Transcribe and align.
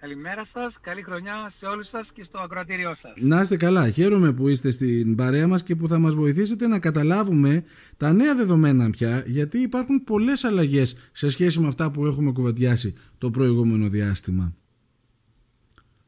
Καλημέρα 0.00 0.46
σας, 0.52 0.74
καλή 0.80 1.02
χρονιά 1.02 1.52
σε 1.58 1.66
όλους 1.66 1.88
σας 1.88 2.08
και 2.12 2.22
στο 2.24 2.38
ακροατήριό 2.38 2.96
σας. 3.02 3.12
Να 3.16 3.40
είστε 3.40 3.56
καλά. 3.56 3.90
Χαίρομαι 3.90 4.32
που 4.32 4.48
είστε 4.48 4.70
στην 4.70 5.14
παρέα 5.16 5.48
μας 5.48 5.62
και 5.62 5.76
που 5.76 5.88
θα 5.88 5.98
μας 5.98 6.14
βοηθήσετε 6.14 6.66
να 6.66 6.78
καταλάβουμε 6.78 7.64
τα 7.96 8.12
νέα 8.12 8.34
δεδομένα 8.34 8.90
πια, 8.90 9.22
γιατί 9.26 9.58
υπάρχουν 9.58 10.04
πολλές 10.04 10.44
αλλαγές 10.44 11.10
σε 11.12 11.28
σχέση 11.28 11.60
με 11.60 11.66
αυτά 11.66 11.90
που 11.90 12.06
έχουμε 12.06 12.32
κουβεντιάσει 12.32 12.96
το 13.18 13.30
προηγούμενο 13.30 13.88
διάστημα. 13.88 14.52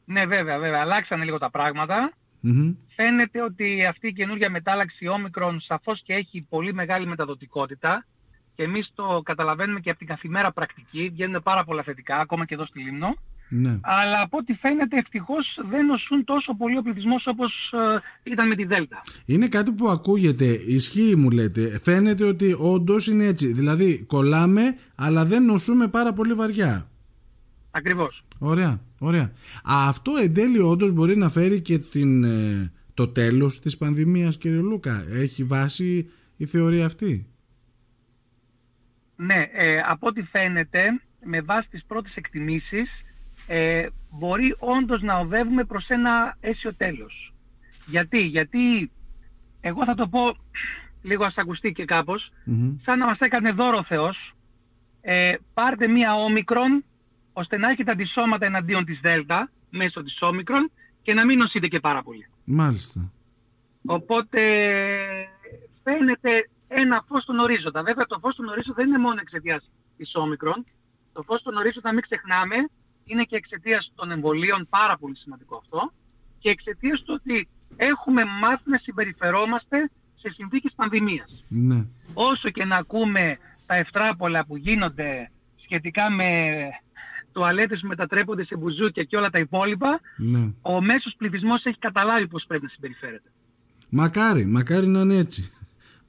Ναι, 0.05 0.27
βέβαια, 0.27 0.59
βέβαια. 0.59 0.81
Αλλάξανε 0.81 1.25
λίγο 1.25 1.39
τα 1.39 1.51
πραγματα 1.51 2.13
Φαίνεται 2.97 3.43
ότι 3.43 3.85
αυτή 3.85 4.07
η 4.07 4.13
καινούργια 4.13 4.51
μετάλλαξη 4.51 5.09
όμικρον 5.09 5.61
σαφώς 5.61 6.03
και 6.03 6.15
έχει 6.15 6.47
πολύ 6.49 6.75
μεγάλη 6.75 7.07
μεταδοτικότητα 7.07 8.07
και 8.55 8.63
εμείς 8.63 8.91
το 8.95 9.21
καταλαβαίνουμε 9.25 9.81
και 9.81 9.91
από 9.91 9.99
την 9.99 10.09
καθημέρα 10.09 10.53
πρακτική, 10.53 11.11
βγαίνουν 11.13 11.43
πάρα 11.43 11.65
πολλά 11.65 11.83
θετικά, 11.83 12.17
ακόμα 12.17 12.45
και 12.45 12.55
εδώ 12.55 12.67
στη 12.67 12.81
Λίμνο. 12.81 13.15
Ναι. 13.53 13.79
Αλλά 13.81 14.21
από 14.21 14.37
ό,τι 14.37 14.55
φαίνεται 14.55 14.97
ευτυχώς 14.97 15.61
δεν 15.71 15.87
νοσούν 15.87 16.25
τόσο 16.25 16.55
πολύ 16.55 16.79
ο 16.79 16.83
πληθυσμός 16.83 17.27
όπως 17.27 17.73
ε, 18.25 18.31
ήταν 18.31 18.49
με 18.49 18.55
τη 18.55 18.65
Δέλτα. 18.65 19.03
Είναι 19.25 19.49
κάτι 19.49 19.73
που 19.73 19.89
ακούγεται, 19.89 20.45
ισχύει 20.45 21.15
μου 21.17 21.31
λέτε. 21.31 21.79
Φαίνεται 21.83 22.25
ότι 22.25 22.57
όντως 22.59 23.07
είναι 23.07 23.25
έτσι. 23.25 23.53
Δηλαδή 23.53 24.05
κολλάμε 24.05 24.79
αλλά 24.95 25.25
δεν 25.25 25.45
νοσούμε 25.45 25.89
πάρα 25.89 26.13
πολύ 26.13 26.35
βαριά. 26.35 26.91
Ακριβώς. 27.71 28.25
Ωραία, 28.39 28.81
ωραία. 28.99 29.33
Αυτό 29.65 30.13
εν 30.23 30.35
τέλει 30.35 30.59
όντως 30.59 30.93
μπορεί 30.93 31.17
να 31.17 31.29
φέρει 31.29 31.61
και 31.61 31.79
την, 31.79 32.25
ε, 32.25 32.73
το 32.95 33.09
τέλος 33.09 33.61
της 33.61 33.77
πανδημίας 33.77 34.37
κύριε 34.39 34.61
Λούκα. 34.61 35.05
Έχει 35.11 35.45
βάση 35.45 36.11
η 36.37 36.47
θεωρία 36.47 36.87
αυτή; 36.87 37.27
Ναι, 39.17 39.47
ε, 39.53 39.81
από 39.87 40.07
ό,τι 40.07 40.23
φαίνεται 40.23 41.01
με 41.25 41.41
βάση 41.41 41.69
τις 41.69 41.85
πρώτες 41.85 42.15
εκτιμήσεις 42.15 42.89
ε, 43.53 43.87
μπορεί 44.11 44.57
όντως 44.59 45.03
να 45.03 45.19
οδεύουμε 45.19 45.65
προς 45.65 45.89
ένα 45.89 46.37
αίσιο 46.41 46.75
τέλος. 46.75 47.35
Γιατί, 47.87 48.27
γιατί 48.27 48.91
εγώ 49.61 49.85
θα 49.85 49.95
το 49.95 50.09
πω 50.09 50.37
λίγο 51.03 51.25
ας 51.25 51.37
ακουστεί 51.37 51.73
και 51.73 51.85
καπως 51.85 52.33
σαν 52.85 52.99
να 52.99 53.07
μας 53.07 53.19
έκανε 53.19 53.51
δώρο 53.51 53.77
ο 53.77 53.85
Θεός, 53.85 54.35
ε, 55.01 55.35
πάρτε 55.55 55.89
μία 55.89 56.15
όμικρον 56.15 56.85
ώστε 57.33 57.57
να 57.57 57.71
έχετε 57.71 57.91
αντισώματα 57.91 58.47
εναντίον 58.47 58.85
της 58.85 59.01
Δέλτα 59.01 59.51
μέσω 59.71 60.03
της 60.03 60.23
όμικρον 60.23 60.71
και 61.03 61.15
να 61.15 61.25
μην 61.25 61.39
νοσείτε 61.39 61.67
και 61.67 61.81
πάρα 61.81 62.03
πολύ. 62.03 62.27
Μάλιστα. 62.45 63.13
Οπότε 63.85 64.41
φαίνεται 65.83 66.49
ένα 66.69 67.05
φως 67.09 67.23
στον 67.23 67.39
ορίζοντα. 67.39 67.83
Βέβαια 67.83 68.07
το 68.07 68.19
φως 68.19 68.33
στον 68.33 68.49
ορίζοντα 68.49 68.75
δεν 68.77 68.89
είναι 68.89 68.99
μόνο 68.99 69.19
εξαιτίας 69.21 69.71
της 69.97 70.15
όμικρον. 70.15 70.65
Το 71.13 71.23
φως 71.23 71.41
στον 71.41 71.57
ορίζοντα 71.57 71.93
μην 71.93 72.03
ξεχνάμε 72.03 72.57
είναι 73.11 73.25
και 73.25 73.37
εξαιτίας 73.37 73.93
των 73.95 74.11
εμβολίων, 74.11 74.67
πάρα 74.71 74.97
πολύ 74.97 75.17
σημαντικό 75.17 75.57
αυτό, 75.57 75.93
και 76.39 76.51
εξαιτίας 76.51 77.03
του 77.03 77.21
ότι 77.21 77.49
έχουμε 77.77 78.25
μάθει 78.25 78.71
να 78.71 78.79
συμπεριφερόμαστε 78.79 79.91
σε 80.15 80.33
συνθήκες 80.35 80.73
πανδημίας. 80.77 81.45
Ναι. 81.49 81.87
Όσο 82.15 82.51
και 82.51 82.65
να 82.65 82.77
ακούμε 82.77 83.39
τα 83.67 83.75
ευτράπολα 83.75 84.45
που 84.45 84.57
γίνονται 84.57 85.31
σχετικά 85.63 86.11
με 86.11 86.45
τουαλέτες 87.33 87.81
που 87.81 87.87
μετατρέπονται 87.87 88.45
σε 88.45 88.57
μπουζούκια 88.57 89.05
και 89.05 89.17
όλα 89.17 89.31
τα 89.31 89.39
υπόλοιπα, 89.39 90.01
ναι. 90.17 90.53
ο 90.63 90.83
μέσος 90.83 91.15
πληθυσμός 91.17 91.65
έχει 91.65 91.79
καταλάβει 91.79 92.27
πώς 92.27 92.45
πρέπει 92.47 92.63
να 92.63 92.69
συμπεριφέρεται. 92.69 93.31
Μακάρι, 93.89 94.47
μακάρι 94.47 94.87
να 94.87 95.01
είναι 95.01 95.15
έτσι. 95.15 95.51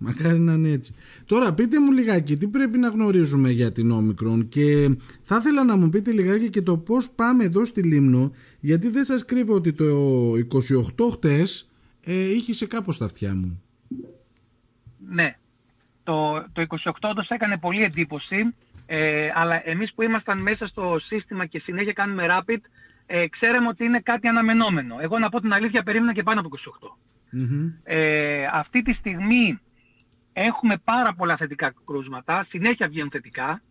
Μακάρι 0.04 0.40
να 0.40 0.54
είναι 0.54 0.70
έτσι. 0.70 0.96
Τώρα 1.26 1.54
πείτε 1.54 1.80
μου 1.80 1.92
λιγάκι 1.92 2.38
τι 2.38 2.48
πρέπει 2.48 2.78
να 2.78 2.88
γνωρίζουμε 2.88 3.50
για 3.50 3.72
την 3.72 3.92
όμικρον 3.92 4.48
και 4.50 4.90
θα 5.24 5.38
ήθελα 5.38 5.64
να 5.64 5.78
μου 5.78 5.90
πείτε 5.90 6.12
λιγάκι 6.12 6.50
και 6.50 6.62
το 6.62 6.78
πώς 6.78 7.10
πάμε 7.10 7.44
εδώ 7.44 7.66
στη 7.66 7.82
Λίμνο 7.82 8.32
γιατί 8.60 8.90
δεν 8.90 9.04
σας 9.06 9.26
κρύβω 9.26 9.54
ότι 9.54 9.74
το 9.74 9.86
28 10.98 11.12
χτες 11.12 11.70
ε, 12.04 12.34
είχε 12.34 12.54
σε 12.54 12.66
κάπως 12.66 12.98
τα 12.98 13.06
αυτιά 13.06 13.36
μου. 13.36 13.62
Ναι, 15.10 15.38
το, 16.04 16.45
το 16.54 16.66
28 16.84 16.92
όντως 17.02 17.30
έκανε 17.30 17.58
πολύ 17.58 17.84
εντύπωση 17.84 18.54
ε, 18.86 19.30
αλλά 19.36 19.70
εμείς 19.70 19.94
που 19.94 20.02
ήμασταν 20.02 20.42
μέσα 20.42 20.67
στο 20.67 20.98
σύστημα 21.04 21.45
και 21.45 21.60
συνέχεια 21.60 21.94
κάνουμε 21.94 22.26
rapid 22.30 22.60
ε, 23.06 23.28
ξέραμε 23.28 23.67
ότι 23.67 23.84
είναι 23.84 24.00
κάτι 24.00 24.28
αναμενόμενο. 24.28 24.95
Εγώ 25.02 25.20
να 25.20 25.30
πω 25.30 25.40
την 25.40 25.54
αλήθεια 25.54 25.84
περίμενα 25.84 26.14
και 26.14 26.23
πάνω 26.23 26.40
από 26.40 26.50
28. 26.82 26.95
Ε, 27.84 28.45
αυτή 28.52 28.82
τη 28.82 28.94
στιγμή 28.94 29.60
Έχουμε 30.33 30.77
πάρα 30.83 31.14
πολλά 31.14 31.37
θετικά 31.37 31.73
κρούσματα, 31.86 32.45
συνέχεια 32.49 32.87
βγαίνουν 32.87 33.09
θετικά. 33.09 33.61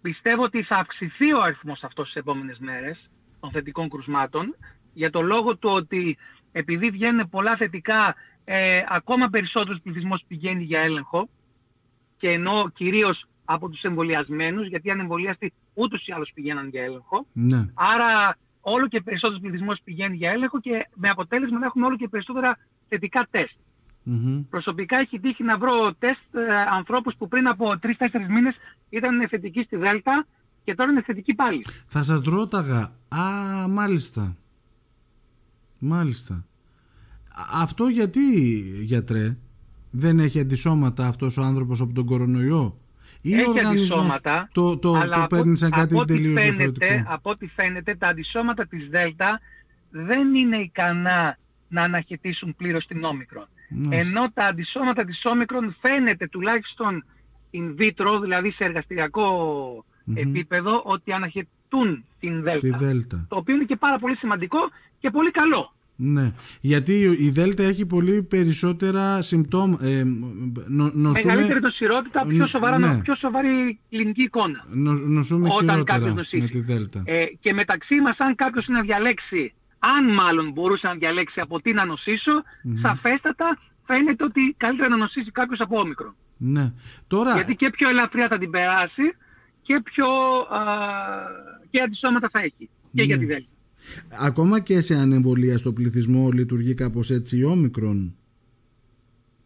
Πιστεύω 0.00 0.42
ότι 0.42 0.62
θα 0.62 0.76
αυξηθεί 0.76 1.32
ο 1.32 1.42
αριθμός 1.42 1.84
αυτός 1.84 2.06
τις 2.06 2.14
επόμενες 2.14 2.58
μέρες 2.58 3.10
των 3.40 3.50
θετικών 3.50 3.88
κρουσμάτων 3.88 4.56
για 4.92 5.10
το 5.10 5.22
λόγο 5.22 5.56
του 5.56 5.70
ότι 5.70 6.16
επειδή 6.52 6.90
βγαίνουν 6.90 7.28
πολλά 7.28 7.56
θετικά 7.56 8.14
ε, 8.44 8.82
ακόμα 8.88 9.28
περισσότερος 9.28 9.80
πληθυσμός 9.82 10.24
πηγαίνει 10.28 10.64
για 10.64 10.80
έλεγχο 10.80 11.28
και 12.16 12.30
ενώ 12.30 12.70
κυρίως 12.74 13.26
από 13.44 13.68
τους 13.68 13.82
εμβολιασμένους 13.82 14.66
γιατί 14.66 14.88
οι 14.88 14.90
ανεμβολίαστοι 14.90 15.52
ούτως 15.74 16.06
ή 16.06 16.12
άλλως 16.12 16.30
πηγαίναν 16.34 16.68
για 16.68 16.82
έλεγχο. 16.82 17.26
Ναι. 17.32 17.66
Άρα 17.74 18.36
όλο 18.60 18.88
και 18.88 19.00
περισσότερος 19.00 19.42
πληθυσμός 19.42 19.80
πηγαίνει 19.84 20.16
για 20.16 20.30
έλεγχο 20.30 20.60
και 20.60 20.88
με 20.94 21.08
αποτέλεσμα 21.08 21.58
να 21.58 21.66
έχουμε 21.66 21.86
όλο 21.86 21.96
και 21.96 22.08
περισσότερα 22.08 22.58
θετικά 22.88 23.26
τεστ. 23.30 23.56
Mm-hmm. 24.06 24.44
Προσωπικά 24.50 24.98
έχει 24.98 25.20
τύχει 25.20 25.42
να 25.42 25.58
βρω 25.58 25.94
τεστ 25.98 26.34
ε, 26.34 26.40
ανθρώπους 26.76 27.14
που 27.18 27.28
πριν 27.28 27.48
από 27.48 27.74
3-4 27.82 27.88
μήνες 28.28 28.54
ήταν 28.88 29.28
θετικοί 29.28 29.62
στη 29.62 29.76
Δέλτα 29.76 30.26
και 30.64 30.74
τώρα 30.74 30.90
είναι 30.90 31.02
θετικοί 31.02 31.34
πάλι. 31.34 31.64
Θα 31.86 32.02
σας 32.02 32.20
ρώταγα, 32.20 32.92
α, 33.08 33.68
μάλιστα, 33.68 34.36
μάλιστα. 35.78 36.44
Αυτό 37.52 37.88
γιατί, 37.88 38.20
γιατρέ, 38.82 39.36
δεν 39.90 40.18
έχει 40.18 40.40
αντισώματα 40.40 41.06
αυτός 41.06 41.36
ο 41.36 41.42
άνθρωπος 41.42 41.80
από 41.80 41.92
τον 41.92 42.04
κορονοϊό; 42.06 42.78
Ή 43.20 43.34
έχει 43.34 43.46
ο 43.46 43.50
οργανισμός 43.50 44.20
το, 44.52 44.78
το, 44.78 44.94
αλλά 44.94 45.20
το 45.20 45.26
παίρνει 45.26 45.56
σαν 45.56 45.70
κάτι 45.70 46.04
τελείως 46.04 46.42
διαφορετικό; 46.42 47.02
Από 47.06 47.30
ό,τι 47.30 47.46
φαίνεται 47.46 47.94
τα 47.94 48.08
αντισώματα 48.08 48.66
της 48.66 48.88
Δέλτα 48.88 49.40
δεν 49.90 50.34
είναι 50.34 50.56
ικανά 50.56 51.38
να 51.68 51.82
αναχαιτήσουν 51.82 52.56
πλήρως 52.56 52.86
την 52.86 53.04
όμικρον. 53.04 53.46
Ενώ 53.90 54.30
τα 54.34 54.44
αντισώματα 54.44 55.04
της 55.04 55.24
όμικρον 55.24 55.76
φαίνεται 55.80 56.26
τουλάχιστον 56.26 57.04
in 57.52 57.80
vitro, 57.80 58.20
δηλαδή 58.22 58.50
σε 58.50 58.64
εργαστηριακό 58.64 59.84
επίπεδο, 60.14 60.82
ότι 60.84 61.12
αναχαιτούν 61.12 62.04
την 62.20 62.42
δέλτα, 62.42 63.26
Το 63.28 63.36
οποίο 63.36 63.54
είναι 63.54 63.64
και 63.64 63.76
πάρα 63.76 63.98
πολύ 63.98 64.16
σημαντικό 64.16 64.58
και 64.98 65.10
πολύ 65.10 65.30
καλό. 65.30 65.74
Ναι, 65.96 66.32
γιατί 66.60 67.16
η 67.18 67.30
Δέλτα 67.30 67.62
έχει 67.62 67.86
πολύ 67.86 68.22
περισσότερα 68.22 69.22
συμπτώματα. 69.22 69.86
Ε, 69.86 70.04
νο, 70.66 70.90
νοσούμε... 70.94 71.10
Μεγαλύτερη 71.24 71.60
τοσηρότητα, 71.60 72.26
πιο, 72.26 72.46
σοβαρά, 72.46 72.78
ναι. 72.78 72.98
πιο 72.98 73.14
σοβαρή 73.14 73.78
κλινική 73.90 74.22
εικόνα. 74.22 74.64
Νο, 74.72 74.92
νοσούμε 74.92 75.48
όταν 75.52 75.84
κάποιος 75.84 76.14
με 76.32 76.46
τη 76.48 76.60
Δέλτα. 76.60 77.02
Ε, 77.04 77.24
και 77.40 77.52
μεταξύ 77.52 78.00
μας, 78.00 78.16
αν 78.18 78.34
κάποιος 78.34 78.66
είναι 78.66 78.76
να 78.76 78.82
διαλέξει 78.82 79.52
αν 79.96 80.14
μάλλον 80.14 80.52
μπορούσε 80.52 80.86
να 80.86 80.94
διαλέξει 80.94 81.40
από 81.40 81.60
τι 81.60 81.72
να 81.72 81.84
νοσήσω, 81.84 82.32
mm-hmm. 82.32 82.78
σαφέστατα 82.82 83.58
φαίνεται 83.86 84.24
ότι 84.24 84.54
καλύτερα 84.56 84.88
να 84.88 84.96
νοσήσει 84.96 85.30
κάποιος 85.30 85.60
από 85.60 85.78
όμικρο. 85.78 86.14
Ναι. 86.36 86.72
Τώρα... 87.06 87.34
Γιατί 87.34 87.56
και 87.56 87.70
πιο 87.70 87.88
ελαφριά 87.88 88.28
θα 88.28 88.38
την 88.38 88.50
περάσει 88.50 89.14
και 89.62 89.80
πιο 89.84 90.06
α, 90.48 90.60
και 91.70 91.80
αντισώματα 91.80 92.28
θα 92.32 92.40
έχει. 92.40 92.68
Και 92.92 93.02
για 93.02 93.18
τη 93.18 93.24
Δέλτα. 93.24 93.48
Ακόμα 94.20 94.60
και 94.60 94.80
σε 94.80 94.94
ανεμβολία 94.94 95.58
στο 95.58 95.72
πληθυσμό 95.72 96.30
λειτουργεί 96.30 96.74
κάπως 96.74 97.10
έτσι 97.10 97.38
η 97.38 97.44
όμικρον; 97.44 98.16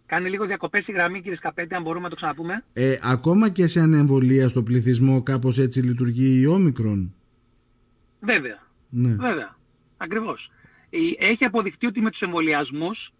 Κάνει 0.06 0.28
λίγο 0.28 0.46
διακοπές 0.46 0.86
η 0.86 0.92
γραμμή 0.92 1.20
κύριε 1.20 1.36
Σκαπέτη, 1.36 1.74
αν 1.74 1.82
μπορούμε 1.82 2.02
να 2.02 2.08
το 2.08 2.16
ξαναπούμε. 2.16 2.64
Ε, 2.72 2.98
ακόμα 3.02 3.48
και 3.48 3.66
σε 3.66 3.80
ανεμβολία 3.80 4.48
στο 4.48 4.62
πληθυσμό 4.62 5.22
κάπως 5.22 5.58
έτσι 5.58 5.80
λειτουργεί 5.80 6.40
η 6.40 6.46
όμικρον; 6.46 7.14
Βέβαια. 8.20 8.58
Ναι. 8.88 9.08
Βέβαια. 9.08 9.57
Ακριβώς. 9.98 10.50
Έχει 11.18 11.44
αποδειχτεί 11.44 11.86
ότι 11.86 12.00
με 12.00 12.10
τους 12.10 12.20
εμβολιασμούς 12.20 13.12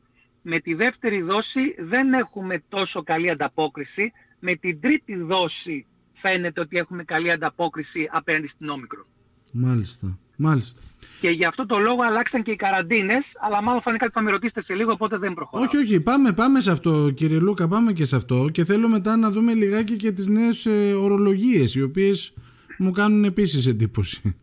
με 0.43 0.59
τη 0.59 0.75
δεύτερη 0.75 1.23
δόση 1.23 1.75
δεν 1.79 2.13
έχουμε 2.13 2.63
τόσο 2.69 3.03
καλή 3.03 3.31
ανταπόκριση. 3.31 4.13
Με 4.41 4.55
την 4.55 4.81
τρίτη 4.81 5.17
δόση 5.17 5.87
φαίνεται 6.15 6.61
ότι 6.61 6.77
έχουμε 6.77 7.05
καλή 7.05 7.31
ανταπόκριση 7.31 8.09
απέναντι 8.13 8.49
στην 8.49 8.69
όμικρο. 8.69 9.07
Μάλιστα. 9.53 10.19
Μάλιστα. 10.41 10.81
Και 11.21 11.29
γι' 11.31 11.45
αυτό 11.45 11.67
το 11.67 11.79
λόγο 11.79 12.03
αλλάξαν 12.03 12.43
και 12.43 12.51
οι 12.51 12.57
καραντίνες, 12.57 13.25
αλλά 13.41 13.63
μάλλον 13.63 13.83
θα 13.83 13.91
είναι 13.91 13.99
κάτι 13.99 14.13
που 14.13 14.19
θα 14.19 14.25
με 14.25 14.31
ρωτήσετε 14.31 14.63
σε 14.63 14.75
λίγο, 14.75 14.93
οπότε 14.93 15.17
δεν 15.19 15.35
προχωρώ. 15.35 15.63
Όχι, 15.63 15.77
όχι, 15.77 16.01
πάμε, 16.01 16.33
πάμε 16.33 16.61
σε 16.61 16.71
αυτό 16.71 17.11
κύριε 17.11 17.39
Λούκα, 17.39 17.69
πάμε 17.69 17.93
και 17.93 18.05
σε 18.05 18.17
αυτό 18.17 18.49
και 18.53 18.65
θέλω 18.65 18.89
μετά 18.89 19.17
να 19.17 19.31
δούμε 19.31 19.55
λιγάκι 19.55 19.97
και 19.97 20.13
τις 20.13 20.29
νέες 20.29 20.67
ε, 20.67 20.93
ορολογίες, 20.93 21.75
οι 21.75 21.83
οποίες 21.83 22.35
μου 22.79 22.91
κάνουν 22.91 23.25
επίσης 23.25 23.67
εντύπωση. 23.67 24.37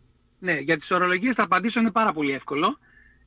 Ναι, 0.45 0.59
για 0.59 0.77
τις 0.77 0.91
ορολογίες 0.91 1.35
θα 1.35 1.43
απαντήσω 1.43 1.79
είναι 1.79 1.91
πάρα 1.91 2.13
πολύ 2.13 2.31
εύκολο. 2.31 2.79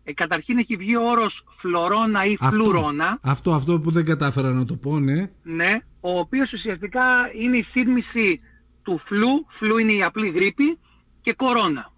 Ε, 0.05 0.13
καταρχήν 0.13 0.59
έχει 0.59 0.77
βγει 0.77 0.97
ο 0.97 1.11
όρος 1.11 1.45
φλωρώνα 1.59 2.25
ή 2.25 2.37
αυτό, 2.41 2.63
φλουρώνα. 2.63 3.19
Αυτό, 3.23 3.53
αυτό 3.53 3.81
που 3.81 3.91
δεν 3.91 4.05
κατάφερα 4.05 4.53
να 4.53 4.65
το 4.65 4.77
πω, 4.77 4.99
ναι. 4.99 5.31
Ναι, 5.43 5.79
ο 6.01 6.19
οποίος 6.19 6.53
ουσιαστικά 6.53 7.03
είναι 7.35 7.57
η 7.57 7.63
φύρμηση 7.63 8.41
του 8.83 9.01
φλου, 9.05 9.47
φλου 9.49 9.79
είναι 9.79 9.93
η 9.93 10.03
απλή 10.03 10.29
γρήπη, 10.29 10.79
και 11.21 11.33
κορώνα, 11.33 11.93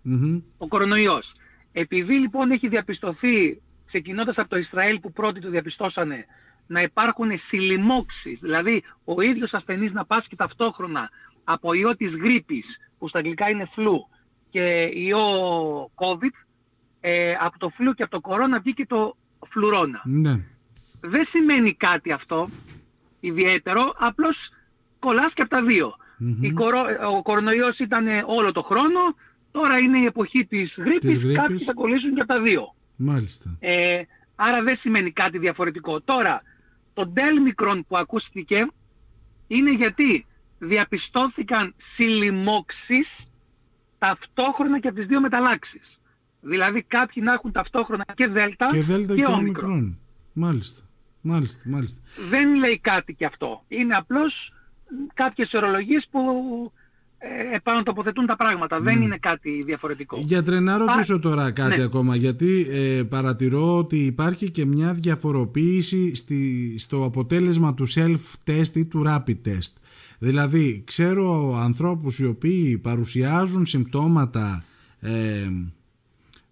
ο 0.58 0.68
κορονοϊός. 0.68 1.32
Επειδή 1.72 2.14
λοιπόν 2.14 2.50
έχει 2.50 2.68
διαπιστωθεί, 2.68 3.60
ξεκινώντας 3.86 4.36
από 4.36 4.48
το 4.48 4.56
Ισραήλ 4.56 5.00
που 5.00 5.12
πρώτοι 5.12 5.40
το 5.40 5.50
διαπιστώσανε, 5.50 6.26
να 6.66 6.82
υπάρχουν 6.82 7.30
συλλημώξεις, 7.48 8.38
δηλαδή 8.40 8.82
ο 9.04 9.20
ίδιος 9.20 9.52
ασθενής 9.52 9.92
να 9.92 10.04
πάσχει 10.04 10.36
ταυτόχρονα 10.36 11.10
από 11.44 11.72
ιό 11.74 11.96
της 11.96 12.10
γρήπης, 12.14 12.66
που 12.98 13.08
στα 13.08 13.18
αγγλικά 13.18 13.50
είναι 13.50 13.68
φλού, 13.74 14.08
και 14.50 14.90
ιό 14.92 15.20
COVID, 15.94 16.34
ε, 17.00 17.34
από 17.40 17.58
το 17.58 17.68
φλού 17.68 17.92
και 17.92 18.02
από 18.02 18.12
το 18.12 18.20
κορώνα 18.20 18.60
βγήκε 18.60 18.86
το 18.86 19.16
φλουρώνα. 19.48 20.02
Ναι. 20.04 20.40
Δεν 21.00 21.26
σημαίνει 21.30 21.72
κάτι 21.72 22.12
αυτό 22.12 22.48
ιδιαίτερο, 23.20 23.94
απλώς 23.98 24.36
κολλάς 24.98 25.32
και 25.34 25.42
από 25.42 25.50
τα 25.50 25.62
δυο 25.62 25.94
Ο 27.10 27.22
κορονοϊός 27.22 27.78
ήταν 27.78 28.06
όλο 28.26 28.52
το 28.52 28.62
χρόνο, 28.62 29.00
τώρα 29.50 29.78
είναι 29.78 29.98
η 29.98 30.04
εποχή 30.04 30.46
της 30.46 30.74
γρήπης, 30.78 31.18
της 31.18 31.34
κάποιοι 31.34 31.58
θα 31.58 31.72
κολλήσουν 31.74 32.14
και 32.14 32.20
από 32.20 32.32
τα 32.32 32.40
δύο. 32.40 32.74
Μάλιστα. 32.96 33.56
Ε, 33.58 34.02
άρα 34.34 34.62
δεν 34.62 34.76
σημαίνει 34.76 35.10
κάτι 35.10 35.38
διαφορετικό. 35.38 36.00
Τώρα, 36.00 36.42
το 36.94 37.12
Delmicron 37.16 37.80
που 37.88 37.96
ακούστηκε 37.96 38.66
είναι 39.46 39.72
γιατί 39.72 40.26
διαπιστώθηκαν 40.58 41.74
συλλημώξεις 41.94 43.08
ταυτόχρονα 44.00 44.80
και 44.80 44.88
από 44.88 44.96
τις 44.96 45.06
δύο 45.06 45.20
μεταλλάξεις. 45.20 46.00
Δηλαδή 46.40 46.82
κάποιοι 46.82 47.22
να 47.26 47.32
έχουν 47.32 47.52
ταυτόχρονα 47.52 48.04
και 48.14 48.26
Δέλτα 48.26 48.66
και, 48.72 48.82
δέλτα 48.82 49.14
και, 49.14 49.20
και 49.20 49.92
Μάλιστα. 50.32 50.80
Μάλιστα, 51.20 51.62
μάλιστα. 51.66 52.00
Δεν 52.30 52.54
λέει 52.54 52.78
κάτι 52.78 53.14
και 53.14 53.24
αυτό. 53.24 53.64
Είναι 53.68 53.94
απλώς 53.94 54.52
κάποιες 55.14 55.52
ορολογίες 55.52 56.08
που 56.10 56.20
ε, 57.18 57.54
επάνω 57.54 57.82
τοποθετούν 57.82 58.26
τα 58.26 58.36
πράγματα. 58.36 58.80
Δεν 58.80 59.02
είναι 59.02 59.16
κάτι 59.16 59.62
διαφορετικό. 59.66 60.18
Για 60.20 60.42
να 60.42 60.78
ρωτήσω 60.78 61.18
τώρα 61.18 61.50
κάτι 61.50 61.76
ναι. 61.76 61.82
ακόμα, 61.82 62.16
γιατί 62.16 62.66
ε, 62.70 63.02
παρατηρώ 63.02 63.76
ότι 63.76 63.96
υπάρχει 63.96 64.50
και 64.50 64.64
μια 64.64 64.92
διαφοροποίηση 64.92 66.14
στη, 66.14 66.74
στο 66.78 67.04
αποτέλεσμα 67.04 67.74
του 67.74 67.86
self-test 67.94 68.74
ή 68.74 68.84
του 68.84 69.04
rapid 69.06 69.36
test. 69.44 69.72
Δηλαδή, 70.22 70.82
ξέρω 70.86 71.56
ανθρώπους 71.56 72.18
οι 72.18 72.26
οποίοι 72.26 72.78
παρουσιάζουν 72.78 73.66
συμπτώματα 73.66 74.64
ε, 75.00 75.50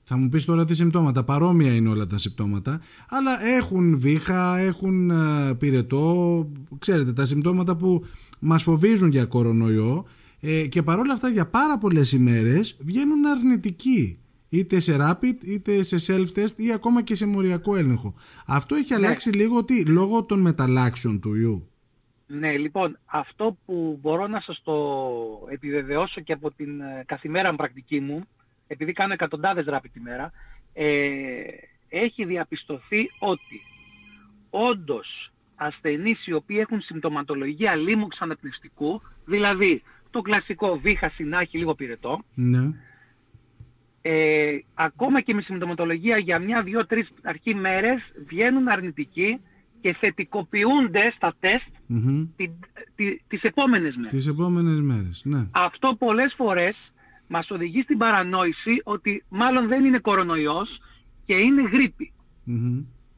θα 0.02 0.16
μου 0.16 0.28
πεις 0.28 0.44
τώρα 0.44 0.64
τι 0.64 0.74
συμπτώματα, 0.74 1.24
παρόμοια 1.24 1.74
είναι 1.74 1.88
όλα 1.88 2.06
τα 2.06 2.18
συμπτώματα, 2.18 2.80
αλλά 3.08 3.46
έχουν 3.46 3.98
βήχα, 3.98 4.58
έχουν 4.58 5.10
ε, 5.10 5.54
πυρετό, 5.58 6.48
ξέρετε 6.78 7.12
τα 7.12 7.24
συμπτώματα 7.24 7.76
που 7.76 8.04
μας 8.38 8.62
φοβίζουν 8.62 9.10
για 9.10 9.24
κορονοϊό 9.24 10.04
ε, 10.40 10.66
και 10.66 10.82
παρόλα 10.82 11.12
αυτά 11.12 11.28
για 11.28 11.46
πάρα 11.46 11.78
πολλές 11.78 12.12
ημέρες 12.12 12.76
βγαίνουν 12.80 13.26
αρνητικοί 13.26 14.18
είτε 14.48 14.78
σε 14.78 14.96
rapid 15.00 15.44
είτε 15.44 15.82
σε 15.82 15.96
self-test 16.06 16.56
ή 16.56 16.72
ακόμα 16.72 17.02
και 17.02 17.14
σε 17.14 17.26
μοριακό 17.26 17.76
έλεγχο. 17.76 18.14
Αυτό 18.46 18.74
έχει 18.74 18.90
ναι. 18.90 18.96
αλλάξει 18.96 19.30
λίγο 19.30 19.64
τι, 19.64 19.84
λόγω 19.84 20.22
των 20.22 20.40
μεταλλάξεων 20.40 21.20
του 21.20 21.34
ιού. 21.34 21.67
Ναι, 22.30 22.56
λοιπόν, 22.56 22.98
αυτό 23.06 23.56
που 23.66 23.98
μπορώ 24.02 24.26
να 24.26 24.40
σας 24.40 24.60
το 24.64 24.76
επιβεβαιώσω 25.50 26.20
και 26.20 26.32
από 26.32 26.50
την 26.50 26.80
ε, 26.80 27.04
καθημερινή 27.06 27.56
πρακτική 27.56 28.00
μου 28.00 28.24
επειδή 28.68 28.92
κάνω 28.92 29.12
εκατοντάδες 29.12 29.64
ράπη 29.64 29.88
τη 29.88 30.00
μέρα, 30.00 30.32
ε, 30.72 30.86
έχει 31.88 32.24
διαπιστωθεί 32.24 33.10
ότι 33.18 33.60
όντως 34.50 35.32
ασθενείς 35.54 36.26
οι 36.26 36.32
οποίοι 36.32 36.56
έχουν 36.60 36.80
συμπτωματολογία 36.80 37.74
λίμωξ 37.74 38.20
αναπνευστικού, 38.20 39.02
δηλαδή 39.24 39.82
το 40.10 40.20
κλασικό 40.20 40.78
βήχα, 40.78 41.10
συνάχη, 41.10 41.58
λίγο 41.58 41.74
πυρετό, 41.74 42.22
ναι. 42.34 42.70
ε, 44.02 44.58
ακόμα 44.74 45.20
και 45.20 45.34
με 45.34 45.40
συμπτωματολογία 45.40 46.18
για 46.18 46.38
μια, 46.38 46.62
δύο, 46.62 46.86
τρεις 46.86 47.08
αρχή 47.22 47.54
μέρες 47.54 48.00
βγαίνουν 48.26 48.68
αρνητικοί 48.68 49.40
και 49.80 49.96
θετικοποιούνται 50.00 51.12
στα 51.16 51.34
τεστ 51.40 51.68
mm 51.90 52.26
τις 53.28 53.42
επόμενες 53.42 53.96
μέρες. 53.96 54.12
Τις 54.12 54.26
επόμενες 54.26 54.80
μέρες, 54.80 55.22
ναι. 55.24 55.46
Αυτό 55.50 55.94
πολλές 55.98 56.34
φορές 56.36 56.92
μας 57.26 57.50
οδηγεί 57.50 57.82
στην 57.82 57.98
παρανόηση 57.98 58.80
ότι 58.84 59.24
μάλλον 59.28 59.68
δεν 59.68 59.84
είναι 59.84 59.98
κορονοϊός 59.98 60.80
και 61.24 61.34
είναι 61.34 61.62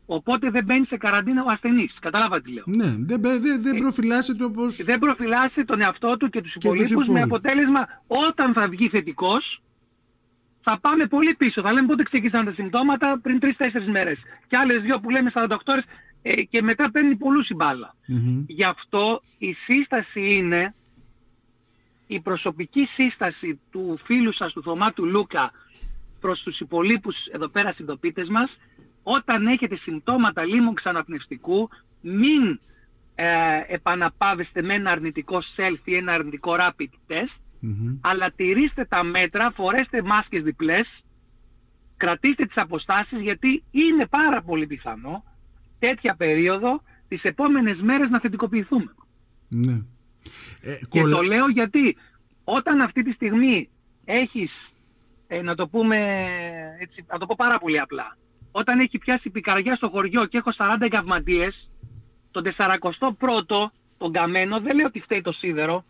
Οπότε 0.07 0.51
δεν 0.51 0.65
μπαίνει 0.65 0.87
σε 0.87 0.97
καραντίνα 0.97 1.45
ο 1.45 1.51
ασθενής. 1.51 1.97
Κατάλαβα 2.01 2.41
τι 2.41 2.53
λέω. 2.53 2.65
Ναι, 2.67 2.97
δεν, 2.99 3.21
δεν, 3.21 3.63
δεν 3.63 3.77
ε, 3.77 3.79
προφυλάσσεται 3.79 4.45
όπως... 4.45 4.77
Δεν 4.77 4.99
προφυλάσσεται 4.99 5.65
τον 5.65 5.81
εαυτό 5.81 6.17
του 6.17 6.29
και 6.29 6.41
τους 6.41 6.55
υπολείπους 6.55 7.07
με 7.07 7.21
αποτέλεσμα 7.21 8.03
όταν 8.07 8.53
θα 8.53 8.69
βγει 8.69 8.89
θετικός 8.89 9.63
θα 10.61 10.79
πάμε 10.81 11.07
πολύ 11.07 11.35
πίσω. 11.35 11.63
Θα 11.63 11.73
λέμε 11.73 11.87
πότε 11.87 12.03
ξεκίνησαν 12.03 12.45
τα 12.45 12.53
συμπτώματα 12.53 13.19
πριν 13.23 13.39
3-4 13.43 13.47
μέρες. 13.93 14.19
Και 14.47 14.57
άλλες 14.57 14.81
δύο 14.81 15.01
που 15.01 15.11
λέμε 15.11 15.31
48 15.35 15.57
ώρες 15.67 15.85
ε, 16.23 16.43
και 16.43 16.63
μετά 16.63 16.91
παίρνει 16.91 17.17
πολλούς 17.17 17.49
η 17.49 17.55
μπάλα. 17.55 17.95
Γι' 18.47 18.65
αυτό 18.65 19.23
η 19.39 19.53
σύσταση 19.53 20.35
είναι 20.35 20.75
η 22.07 22.21
προσωπική 22.21 22.85
σύσταση 22.85 23.61
του 23.71 23.99
φίλου 24.05 24.33
σας 24.33 24.53
του 24.53 24.63
Θωμά 24.63 24.93
του 24.93 25.05
Λούκα 25.07 25.53
προς 26.21 26.43
τους 26.43 26.61
υπολείπους 26.61 27.27
εδώ 27.27 27.49
πέρα 27.49 27.73
συντοπίτες 27.73 28.29
μας 28.29 28.59
όταν 29.03 29.47
έχετε 29.47 29.77
συμπτώματα 29.77 30.45
λίμων 30.45 30.75
ξαναπνευστικού 30.75 31.69
μην 32.01 32.61
ε, 33.15 33.27
επαναπάβεστε 33.67 34.63
με 34.63 34.75
ένα 34.75 34.91
αρνητικό 34.91 35.43
self 35.57 35.79
ή 35.85 35.95
ένα 35.95 36.13
αρνητικό 36.13 36.57
rapid 36.59 37.13
test 37.13 37.41
αλλά 38.01 38.31
τηρήστε 38.31 38.85
τα 38.85 39.05
μέτρα, 39.05 39.53
φορέστε 39.55 40.03
μάσκες 40.03 40.43
διπλές 40.43 41.03
κρατήστε 41.97 42.45
τις 42.45 42.57
αποστάσεις 42.57 43.21
γιατί 43.21 43.65
είναι 43.71 44.07
πάρα 44.07 44.43
πολύ 44.43 44.67
πιθανό 44.67 45.25
τέτοια 45.81 46.15
περίοδο 46.15 46.83
τις 47.09 47.23
επόμενες 47.23 47.81
μέρες 47.81 48.09
να 48.09 48.21
θετικοποιηθούμε. 48.21 48.95
Ναι. 49.49 49.83
Ε, 50.61 50.79
και 50.89 51.03
το 51.03 51.23
λέω 51.23 51.49
γιατί 51.49 51.97
όταν 52.45 52.81
αυτή 52.81 53.03
τη 53.03 53.13
στιγμή 53.13 53.69
έχεις, 54.05 54.51
ε, 55.27 55.43
να 55.43 55.55
το 55.55 55.69
πούμε 55.69 56.27
έτσι, 56.79 57.05
να 57.09 57.19
το 57.19 57.27
πω 57.27 57.35
πάρα 57.39 57.59
πολύ 57.59 57.81
απλά, 57.81 58.17
όταν 58.51 58.79
έχει 58.79 58.99
πιάσει 58.99 59.31
πικαριά 59.31 59.77
στο 59.77 59.89
χωριό 59.89 60.27
και 60.27 60.39
έχω 60.39 60.51
40 60.57 60.77
εγκαυματίες, 60.81 61.71
τον 62.31 62.45
41ο 62.57 63.71
τον 63.99 64.13
καμένο, 64.13 64.61
δεν 64.61 64.77
λέω 64.77 64.87
ότι 64.87 65.01
φταίει 65.01 65.21
το 65.21 65.33
σίδερο 65.33 65.85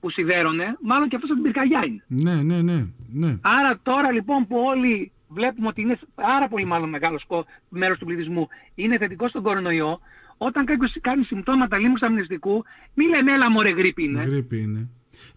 που 0.00 0.10
σιδέρωνε, 0.10 0.76
μάλλον 0.80 1.08
και 1.08 1.16
αυτός 1.16 1.30
από 1.30 1.42
την 1.42 1.52
πυρκαγιά 1.52 1.84
είναι. 1.86 2.04
Ναι, 2.06 2.42
ναι, 2.42 2.62
ναι, 2.62 2.86
ναι. 3.12 3.38
Άρα 3.40 3.78
τώρα 3.82 4.12
λοιπόν 4.12 4.46
που 4.46 4.56
όλοι 4.58 5.12
βλέπουμε 5.32 5.68
ότι 5.68 5.80
είναι 5.80 5.98
πάρα 6.14 6.48
πολύ 6.48 6.64
μάλλον 6.64 6.88
μεγάλος 6.88 7.26
μέρος 7.68 7.98
του 7.98 8.04
πληθυσμού 8.04 8.48
είναι 8.74 8.98
θετικό 8.98 9.28
στον 9.28 9.42
κορονοϊό, 9.42 10.00
όταν 10.36 10.64
κάποιος 10.64 10.96
κάνει 11.00 11.24
συμπτώματα 11.24 11.78
λίμνου 11.78 11.96
αμνηστικού, 12.00 12.64
μη 12.94 13.06
λέμε 13.06 13.32
έλα 13.32 13.50
μωρέ 13.50 13.70
γρήπη 13.70 14.04
είναι. 14.04 14.22
Γρήπη 14.22 14.60
είναι. 14.60 14.88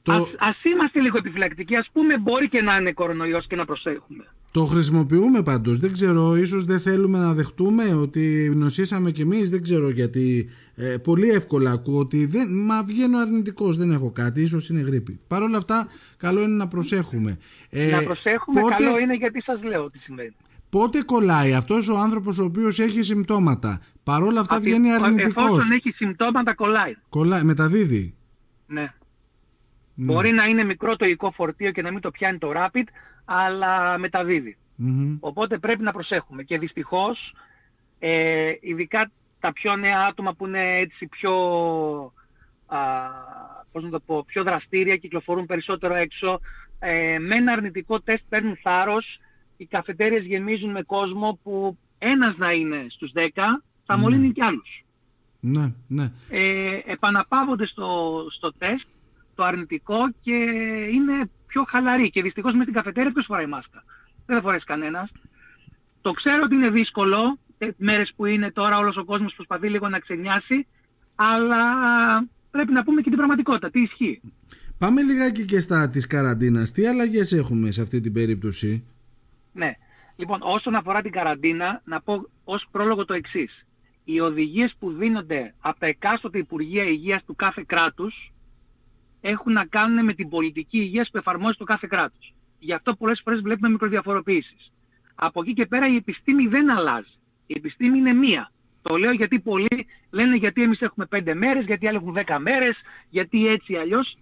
Το... 0.01 0.11
Ας, 0.11 0.23
ας 0.37 0.63
είμαστε 0.63 1.01
λίγο 1.01 1.17
επιφυλακτικοί, 1.17 1.75
ας 1.75 1.89
πούμε 1.93 2.17
μπορεί 2.17 2.49
και 2.49 2.61
να 2.61 2.75
είναι 2.75 2.91
κορονοϊός 2.91 3.47
και 3.47 3.55
να 3.55 3.65
προσέχουμε. 3.65 4.23
Το 4.51 4.65
χρησιμοποιούμε 4.65 5.43
πάντως, 5.43 5.79
δεν 5.79 5.93
ξέρω, 5.93 6.35
ίσως 6.35 6.65
δεν 6.65 6.79
θέλουμε 6.79 7.19
να 7.19 7.33
δεχτούμε 7.33 7.93
ότι 7.93 8.51
νοσήσαμε 8.55 9.11
κι 9.11 9.21
εμείς, 9.21 9.49
δεν 9.49 9.61
ξέρω 9.63 9.89
γιατί. 9.89 10.49
Ε, 10.75 10.97
πολύ 10.97 11.29
εύκολα 11.29 11.71
ακούω 11.71 11.99
ότι 11.99 12.25
δεν, 12.25 12.47
μα 12.51 12.83
βγαίνω 12.83 13.17
αρνητικός, 13.17 13.77
δεν 13.77 13.91
έχω 13.91 14.11
κάτι, 14.11 14.41
ίσως 14.41 14.69
είναι 14.69 14.81
γρήπη. 14.81 15.19
Παρ' 15.27 15.41
όλα 15.41 15.57
αυτά, 15.57 15.87
καλό 16.17 16.41
είναι 16.41 16.55
να 16.55 16.67
προσέχουμε. 16.67 17.37
Ε, 17.69 17.91
να 17.91 18.03
προσέχουμε, 18.03 18.61
πότε... 18.61 18.75
καλό 18.75 18.99
είναι 18.99 19.15
γιατί 19.15 19.41
σας 19.41 19.63
λέω 19.63 19.89
τι 19.89 19.99
σημαίνει. 19.99 20.35
Πότε 20.69 21.01
κολλάει 21.01 21.53
αυτός 21.53 21.89
ο 21.89 21.97
άνθρωπος 21.97 22.39
ο 22.39 22.43
οποίος 22.43 22.79
έχει 22.79 23.01
συμπτώματα, 23.01 23.81
παρόλα 24.03 24.39
αυτά 24.39 24.59
βγαίνει 24.59 24.91
αρνητικός. 24.91 25.45
Εφόσον 25.45 25.71
έχει 25.71 25.91
συμπτώματα 25.95 26.53
κολλάει. 26.53 26.93
Κολλάει, 27.09 27.43
μεταδίδει. 27.43 28.15
Ναι. 28.67 28.93
Ναι. 29.95 30.13
Μπορεί 30.13 30.31
να 30.31 30.45
είναι 30.45 30.63
μικρό 30.63 30.95
το 30.95 31.05
υλικό 31.05 31.31
φορτίο 31.31 31.71
και 31.71 31.81
να 31.81 31.91
μην 31.91 32.01
το 32.01 32.11
πιάνει 32.11 32.37
το 32.37 32.51
rapid, 32.55 32.83
αλλά 33.25 33.97
Οπότε 35.19 35.57
πρέπει 35.57 35.83
να 35.83 35.91
προσέχουμε. 35.91 36.43
Και 36.43 36.57
δυστυχώς, 36.57 37.33
ε, 37.99 38.51
ειδικά 38.59 39.11
τα 39.39 39.53
πιο 39.53 39.75
νέα 39.75 39.99
άτομα 40.09 40.33
που 40.33 40.47
είναι 40.47 40.77
έτσι 40.77 41.07
πιο, 41.07 41.33
α, 42.65 42.79
πώς 43.71 43.83
να 43.83 43.89
το 43.89 43.99
πω, 43.99 44.23
πιο 44.27 44.43
δραστήρια, 44.43 44.95
κυκλοφορούν 44.95 45.45
περισσότερο 45.45 45.93
έξω, 45.93 46.39
ε, 46.79 47.19
με 47.19 47.35
ένα 47.35 47.51
αρνητικό 47.51 48.01
τεστ 48.01 48.23
παίρνουν 48.29 48.57
θάρρος, 48.61 49.19
οι 49.57 49.65
καφετέριες 49.65 50.23
γεμίζουν 50.23 50.71
με 50.71 50.81
κόσμο 50.81 51.39
που 51.43 51.77
ένας 51.97 52.37
να 52.37 52.51
είναι 52.51 52.85
στους 52.89 53.11
10 53.11 53.63
θα 53.85 53.97
μολύνει 53.97 54.31
κι 54.31 54.43
άλλους. 54.43 54.83
Ναι, 55.39 55.73
ναι. 55.87 56.11
Ε, 56.29 56.79
επαναπαύονται 56.85 57.65
στο, 57.65 58.21
στο 58.31 58.53
τεστ 58.53 58.87
το 59.35 59.43
αρνητικό 59.43 59.97
και 60.21 60.33
είναι 60.91 61.29
πιο 61.47 61.63
χαλαρή. 61.67 62.09
Και 62.09 62.21
δυστυχώς 62.21 62.53
με 62.53 62.65
την 62.65 62.73
καφετέρια 62.73 63.11
ποιος 63.11 63.25
φοράει 63.25 63.45
μάσκα; 63.45 63.83
Δεν 64.25 64.35
θα 64.35 64.41
φορέσει 64.41 64.65
κανένας. 64.65 65.11
Το 66.01 66.11
ξέρω 66.11 66.41
ότι 66.43 66.55
είναι 66.55 66.69
δύσκολο, 66.69 67.37
ε, 67.57 67.67
μέρες 67.77 68.13
που 68.15 68.25
είναι 68.25 68.51
τώρα 68.51 68.77
όλος 68.77 68.97
ο 68.97 69.05
κόσμος 69.05 69.33
προσπαθεί 69.33 69.69
λίγο 69.69 69.89
να 69.89 69.99
ξενιάσει, 69.99 70.67
αλλά 71.15 71.65
πρέπει 72.51 72.71
να 72.71 72.83
πούμε 72.83 73.01
και 73.01 73.09
την 73.09 73.17
πραγματικότητα, 73.17 73.69
τι 73.69 73.81
ισχύει. 73.81 74.21
Πάμε 74.77 75.01
λιγάκι 75.01 75.45
και 75.45 75.59
στα 75.59 75.89
της 75.89 76.07
καραντίνας. 76.07 76.71
Τι 76.71 76.87
αλλαγές 76.87 77.31
έχουμε 77.31 77.71
σε 77.71 77.81
αυτή 77.81 77.99
την 77.99 78.13
περίπτωση; 78.13 78.83
Ναι. 79.51 79.71
Λοιπόν, 80.15 80.39
όσον 80.41 80.75
αφορά 80.75 81.01
την 81.01 81.11
καραντίνα, 81.11 81.81
να 81.85 82.01
πω 82.01 82.29
ως 82.43 82.67
πρόλογο 82.71 83.05
το 83.05 83.13
εξής. 83.13 83.65
Οι 84.03 84.19
οδηγίες 84.19 84.75
που 84.79 84.91
δίνονται 84.91 85.53
από 85.59 85.79
τα 85.79 85.85
εκάστοτε 85.85 86.37
Υπουργεία 86.37 86.83
Υγείας 86.83 87.23
του 87.23 87.35
κάθε 87.35 87.63
κράτους 87.65 88.33
έχουν 89.27 89.53
να 89.53 89.65
κάνουν 89.65 90.05
με 90.05 90.13
την 90.13 90.29
πολιτική 90.29 90.77
υγείας 90.77 91.09
που 91.11 91.17
εφαρμόζει 91.17 91.57
το 91.57 91.63
κάθε 91.63 91.87
κράτος. 91.89 92.33
Γι' 92.59 92.73
αυτό 92.73 92.95
πολλές 92.95 93.21
φορές 93.23 93.41
βλέπουμε 93.41 93.69
μικροδιαφοροποίησεις. 93.69 94.71
Από 95.15 95.41
εκεί 95.41 95.53
και 95.53 95.65
πέρα 95.65 95.87
η 95.87 95.95
επιστήμη 95.95 96.47
δεν 96.47 96.69
αλλάζει. 96.69 97.13
Η 97.45 97.53
επιστήμη 97.57 97.97
είναι 97.97 98.13
μία. 98.13 98.51
Το 98.81 98.95
λέω 98.95 99.11
γιατί 99.11 99.39
πολλοί 99.39 99.87
λένε 100.09 100.35
γιατί 100.35 100.61
εμείς 100.63 100.81
έχουμε 100.81 101.05
πέντε 101.05 101.33
μέρες, 101.33 101.65
γιατί 101.65 101.87
άλλοι 101.87 101.97
έχουν 101.97 102.13
δέκα 102.13 102.39
μέρες, 102.39 102.81
γιατί 103.09 103.47
έτσι 103.47 103.75
αλλιώς, 103.75 104.17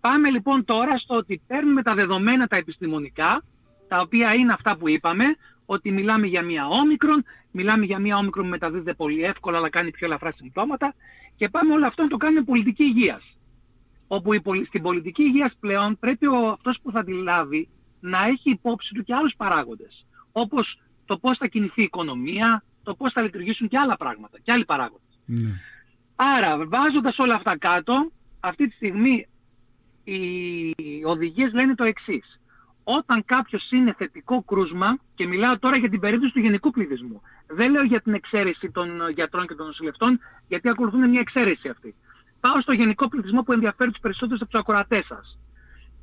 Πάμε 0.00 0.30
λοιπόν 0.30 0.64
τώρα 0.64 0.98
στο 0.98 1.14
ότι 1.14 1.40
παίρνουμε 1.46 1.82
τα 1.82 1.94
δεδομένα 1.94 2.46
τα 2.46 2.56
επιστημονικά, 2.56 3.42
τα 3.88 4.00
οποία 4.00 4.34
είναι 4.34 4.52
αυτά 4.52 4.76
που 4.76 4.88
είπαμε, 4.88 5.24
ότι 5.66 5.92
μιλάμε 5.92 6.26
για 6.26 6.42
μια 6.42 6.66
όμικρον, 6.66 7.24
μιλάμε 7.50 7.84
για 7.84 7.98
μια 7.98 8.16
όμικρον 8.16 8.44
που 8.44 8.50
μεταδίδεται 8.50 8.94
πολύ 8.94 9.22
εύκολα 9.22 9.56
αλλά 9.56 9.68
κάνει 9.68 9.90
πιο 9.90 10.06
ελαφρά 10.06 10.32
συμπτώματα 10.32 10.94
και 11.36 11.48
πάμε 11.48 11.72
όλο 11.72 11.86
αυτό 11.86 12.02
να 12.02 12.08
το 12.08 12.16
κάνουμε 12.16 12.42
πολιτική 12.42 12.84
υγείας. 12.84 13.37
Όπου 14.08 14.32
η, 14.32 14.42
στην 14.66 14.82
πολιτική 14.82 15.22
υγείας 15.22 15.52
πλέον 15.60 15.98
πρέπει 15.98 16.26
ο, 16.26 16.48
αυτός 16.48 16.78
που 16.82 16.90
θα 16.90 17.04
τη 17.04 17.12
λάβει 17.12 17.68
να 18.00 18.26
έχει 18.26 18.50
υπόψη 18.50 18.94
του 18.94 19.04
και 19.04 19.14
άλλους 19.14 19.34
παράγοντες. 19.36 20.06
Όπως 20.32 20.80
το 21.04 21.18
πώς 21.18 21.38
θα 21.38 21.46
κινηθεί 21.46 21.80
η 21.80 21.84
οικονομία, 21.84 22.64
το 22.82 22.94
πώς 22.94 23.12
θα 23.12 23.22
λειτουργήσουν 23.22 23.68
και 23.68 23.78
άλλα 23.78 23.96
πράγματα, 23.96 24.38
και 24.42 24.52
άλλοι 24.52 24.64
παράγοντες. 24.64 25.18
Ναι. 25.24 25.50
Άρα 26.16 26.66
βάζοντας 26.66 27.18
όλα 27.18 27.34
αυτά 27.34 27.58
κάτω, 27.58 28.10
αυτή 28.40 28.68
τη 28.68 28.74
στιγμή 28.74 29.26
οι 30.04 31.04
οδηγίες 31.04 31.52
λένε 31.52 31.74
το 31.74 31.84
εξής. 31.84 32.40
Όταν 32.84 33.24
κάποιος 33.24 33.70
είναι 33.70 33.94
θετικό 33.98 34.42
κρούσμα, 34.42 34.98
και 35.14 35.26
μιλάω 35.26 35.58
τώρα 35.58 35.76
για 35.76 35.88
την 35.88 36.00
περίπτωση 36.00 36.32
του 36.32 36.40
γενικού 36.40 36.70
πληθυσμού, 36.70 37.22
δεν 37.46 37.70
λέω 37.70 37.82
για 37.82 38.00
την 38.00 38.14
εξαίρεση 38.14 38.70
των 38.70 39.08
γιατρών 39.14 39.46
και 39.46 39.54
των 39.54 39.66
νοσηλευτών, 39.66 40.20
γιατί 40.48 40.68
ακολουθούν 40.68 41.08
μια 41.08 41.20
εξαίρεση 41.20 41.68
αυτή. 41.68 41.94
Πάω 42.40 42.60
στο 42.60 42.72
γενικό 42.72 43.08
πληθυσμό 43.08 43.42
που 43.42 43.52
ενδιαφέρει 43.52 43.90
τους 43.90 44.00
περισσότερους 44.00 44.40
από 44.40 44.50
τους 44.50 44.60
ακροατές 44.60 45.06
σας. 45.06 45.38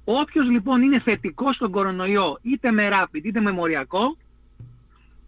Όποιος 0.04 0.50
λοιπόν 0.50 0.82
είναι 0.82 1.00
θετικός 1.00 1.56
στον 1.56 1.72
κορονοϊό, 1.72 2.40
είτε 2.42 2.72
με 2.72 2.90
rapid 2.92 3.24
είτε 3.24 3.42
με 3.42 3.52
μοριακό, 3.52 4.18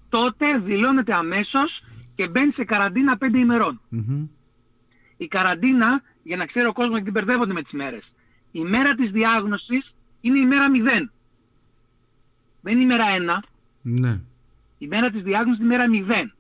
τότε 0.10 0.58
δηλώνεται 0.58 1.14
αμέσως 1.14 1.84
και 2.16 2.28
μπαίνει 2.28 2.52
σε 2.52 2.64
καραντίνα 2.64 3.18
5 3.18 3.38
ημερων 3.38 3.82
Η 5.18 5.28
καραντίνα, 5.28 6.02
για 6.24 6.38
να 6.38 6.46
ξέρει 6.46 6.68
ο 6.68 6.74
κόσμος 6.74 6.96
γιατί 6.96 7.12
μπερδεύονται 7.12 7.54
με 7.54 7.62
τις 7.62 7.72
μέρες, 7.72 8.12
η 8.52 8.60
μέρα 8.60 8.96
της 8.96 9.12
διάγνωσης 9.12 9.94
είναι 10.22 10.40
η 10.40 10.46
μέρα 10.46 10.66
0. 10.70 11.10
Δεν 12.62 12.74
είναι 12.74 12.82
η 12.82 12.86
μέρα 12.86 13.06
1. 13.06 13.44
Ναι. 13.82 14.20
Η 14.78 14.88
μέρα 14.88 15.10
της 15.10 15.22
διάγνωσης 15.24 15.64
είναι 15.64 15.74
η 15.74 15.78
μέρα 15.78 15.86
0. 15.88 16.32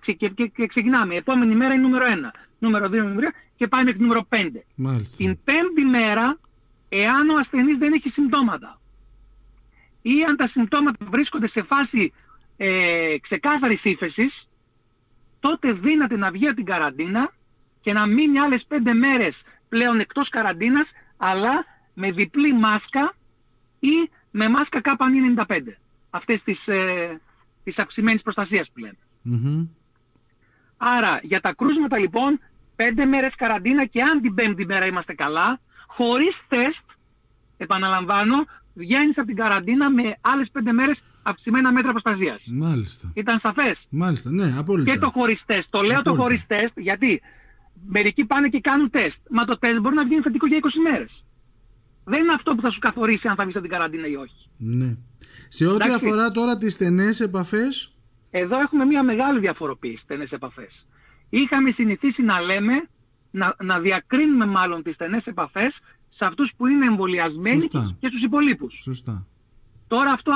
Και, 0.00 0.12
και, 0.12 0.28
και, 0.28 0.46
και, 0.46 0.66
ξεκινάμε. 0.66 1.14
Η 1.14 1.16
επόμενη 1.16 1.54
μέρα 1.54 1.74
είναι 1.74 1.82
νούμερο 1.82 2.04
1. 2.04 2.30
Νούμερο 2.58 2.86
2, 2.86 2.90
νούμερο 2.90 3.14
3 3.20 3.45
και 3.56 3.68
πάει 3.68 3.84
μέχρι 3.84 4.00
νούμερο 4.00 4.26
5. 4.28 4.48
Μάλιστα. 4.74 5.16
Την 5.16 5.38
πέμπτη 5.44 5.84
μέρα, 5.84 6.38
εάν 6.88 7.28
ο 7.28 7.38
ασθενής 7.38 7.78
δεν 7.78 7.92
έχει 7.92 8.08
συμπτώματα 8.08 8.78
ή 10.08 10.24
αν 10.28 10.36
τα 10.36 10.48
συμπτώματα 10.48 11.06
βρίσκονται 11.10 11.48
σε 11.48 11.62
φάση 11.62 12.12
ε, 12.56 13.14
ξεκάθαρης 13.20 13.84
ύφεσης, 13.84 14.48
τότε 15.40 15.72
δύναται 15.72 16.16
να 16.16 16.30
βγει 16.30 16.46
από 16.46 16.56
την 16.56 16.64
καραντίνα 16.64 17.32
και 17.80 17.92
να 17.92 18.06
μείνει 18.06 18.38
άλλες 18.38 18.64
πέντε 18.68 18.92
μέρες 18.92 19.42
πλέον 19.68 20.00
εκτός 20.00 20.28
καραντίνας, 20.28 20.88
αλλά 21.16 21.64
με 21.94 22.10
διπλή 22.10 22.52
μάσκα 22.52 23.14
ή 23.78 24.10
με 24.30 24.48
μάσκα 24.48 24.80
K95. 24.84 25.60
Αυτές 26.10 26.42
τις, 26.42 26.66
ε, 26.66 27.20
τις 27.64 27.78
αυξημένες 27.78 28.22
προστασίας 28.22 28.70
που 28.72 28.78
λένε. 28.78 28.98
Άρα 30.76 31.20
για 31.22 31.40
τα 31.40 31.54
κρούσματα 31.54 31.98
λοιπόν, 31.98 32.40
πέντε 32.76 33.04
μέρες 33.04 33.34
καραντίνα 33.36 33.84
και 33.84 34.02
αν 34.02 34.20
την 34.20 34.34
πέμπτη 34.34 34.66
μέρα 34.66 34.86
είμαστε 34.86 35.14
καλά, 35.14 35.60
χωρίς 35.86 36.36
τεστ, 36.48 36.84
επαναλαμβάνω, 37.56 38.44
βγαίνεις 38.74 39.18
από 39.18 39.26
την 39.26 39.36
καραντίνα 39.36 39.90
με 39.90 40.16
άλλες 40.20 40.48
πέντε 40.52 40.72
μέρες 40.72 41.02
αυξημένα 41.22 41.72
μέτρα 41.72 41.90
προστασίας. 41.90 42.42
Μάλιστα. 42.46 43.10
Ήταν 43.14 43.40
σαφές. 43.42 43.86
Μάλιστα, 43.88 44.30
ναι, 44.30 44.54
απόλυτα. 44.58 44.92
Και 44.92 44.98
το 44.98 45.10
χωρίς 45.10 45.42
τεστ. 45.46 45.68
Το 45.70 45.80
λέω 45.82 46.02
το 46.02 46.14
χωρίς 46.14 46.46
τεστ 46.46 46.78
γιατί 46.78 47.20
μερικοί 47.86 48.24
πάνε 48.24 48.48
και 48.48 48.60
κάνουν 48.60 48.90
τεστ. 48.90 49.18
Μα 49.30 49.44
το 49.44 49.58
τεστ 49.58 49.78
μπορεί 49.78 49.94
να 49.94 50.04
βγει 50.04 50.20
θετικό 50.20 50.46
για 50.46 50.56
20 50.56 50.90
μέρες. 50.90 51.24
Δεν 52.04 52.20
είναι 52.20 52.32
αυτό 52.32 52.54
που 52.54 52.60
θα 52.60 52.70
σου 52.70 52.78
καθορίσει 52.78 53.28
αν 53.28 53.34
θα 53.34 53.42
βγεις 53.42 53.56
από 53.56 53.64
την 53.64 53.74
καραντίνα 53.74 54.06
ή 54.06 54.16
όχι. 54.16 54.48
Ναι. 54.56 54.96
Σε 55.48 55.66
ό,τι 55.66 55.92
αφορά 55.92 56.30
τώρα 56.30 56.56
τις 56.56 56.72
στενές 56.72 57.20
επαφές... 57.20 57.90
Εδώ 58.30 58.58
έχουμε 58.58 58.84
μια 58.84 59.02
μεγάλη 59.02 59.38
διαφοροποίηση 59.38 60.02
στενές 60.02 60.30
επαφές. 60.30 60.86
Είχαμε 61.38 61.70
συνηθίσει 61.70 62.22
να 62.22 62.40
λέμε, 62.40 62.88
να, 63.30 63.56
να 63.62 63.80
διακρίνουμε 63.80 64.46
μάλλον 64.46 64.82
τις 64.82 64.94
στενές 64.94 65.24
επαφές 65.24 65.78
σε 66.08 66.24
αυτούς 66.24 66.52
που 66.56 66.66
είναι 66.66 66.86
εμβολιασμένοι 66.86 67.68
και 67.98 68.08
στους 68.08 68.22
υπολείπους. 68.22 68.78
Σωστά. 68.82 69.26
Τώρα 69.88 70.10
αυτό 70.10 70.32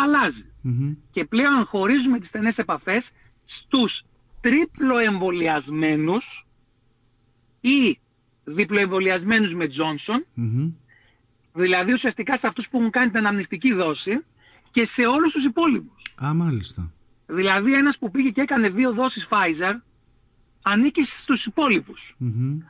Και 1.11 1.25
πλέον 1.25 1.65
χωρίζουμε 1.65 2.19
τις 2.19 2.29
στενές 2.29 2.57
επαφές 2.57 3.11
στους 3.45 4.03
τρίπλοεμβολιασμένους 4.41 6.47
ή 7.61 7.99
διπλοεμβολιασμένους 8.45 9.55
με 9.55 9.69
τζονσον 9.69 10.25
δηλαδή 11.53 11.93
ουσιαστικά 11.93 12.33
σε 12.33 12.47
αυτούς 12.47 12.69
που 12.69 12.79
έχουν 12.79 12.91
κάνει 12.91 13.11
την 13.11 13.19
αναμνηστική 13.19 13.73
δόση 13.73 14.25
και 14.71 14.89
σε 14.97 15.07
όλους 15.07 15.33
τους 15.33 15.45
υπόλοιπους. 15.45 16.03
Α, 16.25 16.35
μάλιστα. 16.35 16.93
Δηλαδή 17.27 17.75
ένας 17.75 17.99
που 17.99 18.11
πήγε 18.11 18.31
και 18.31 18.41
έκανε 18.41 18.69
δύο 18.69 18.93
δόσεις 18.93 19.27
Pfizer 19.31 19.75
ανήκει 20.63 21.01
στους 21.23 21.45
υπόλοιπους. 21.45 22.17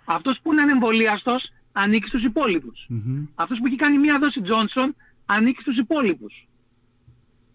Αυτός 0.05 0.41
που 0.43 0.53
είναι 0.53 0.63
ανεμβολίαστος 0.63 1.53
ανήκει 1.73 2.07
στους 2.07 2.25
υπόλοιπους. 2.25 2.89
Αυτός 3.35 3.59
που 3.59 3.67
έχει 3.67 3.77
κάνει 3.77 3.99
μία 3.99 4.19
δόση 4.19 4.41
Johnson 4.45 4.89
ανήκει 5.27 5.61
στους 5.61 5.79
υπόλοιπους. 5.79 6.49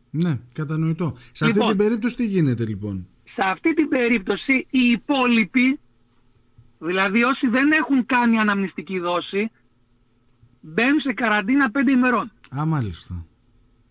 Ναι, 0.09 0.39
κατανοητό. 0.53 1.13
Σε 1.31 1.45
αυτή 1.45 1.57
λοιπόν, 1.57 1.77
την 1.77 1.77
περίπτωση 1.77 2.15
τι 2.15 2.25
γίνεται 2.25 2.65
λοιπόν; 2.65 3.07
Σε 3.23 3.41
αυτή 3.43 3.73
την 3.73 3.87
περίπτωση 3.87 4.67
οι 4.69 4.79
υπόλοιποι, 4.79 5.79
δηλαδή 6.79 7.23
όσοι 7.23 7.47
δεν 7.47 7.71
έχουν 7.71 8.05
κάνει 8.05 8.37
αναμνηστική 8.37 8.99
δόση, 8.99 9.51
μπαίνουν 10.61 10.99
σε 10.99 11.13
καραντίνα 11.13 11.71
5 11.71 11.91
ημερών. 11.91 12.31
Α, 12.57 12.65
μάλιστα. 12.65 13.25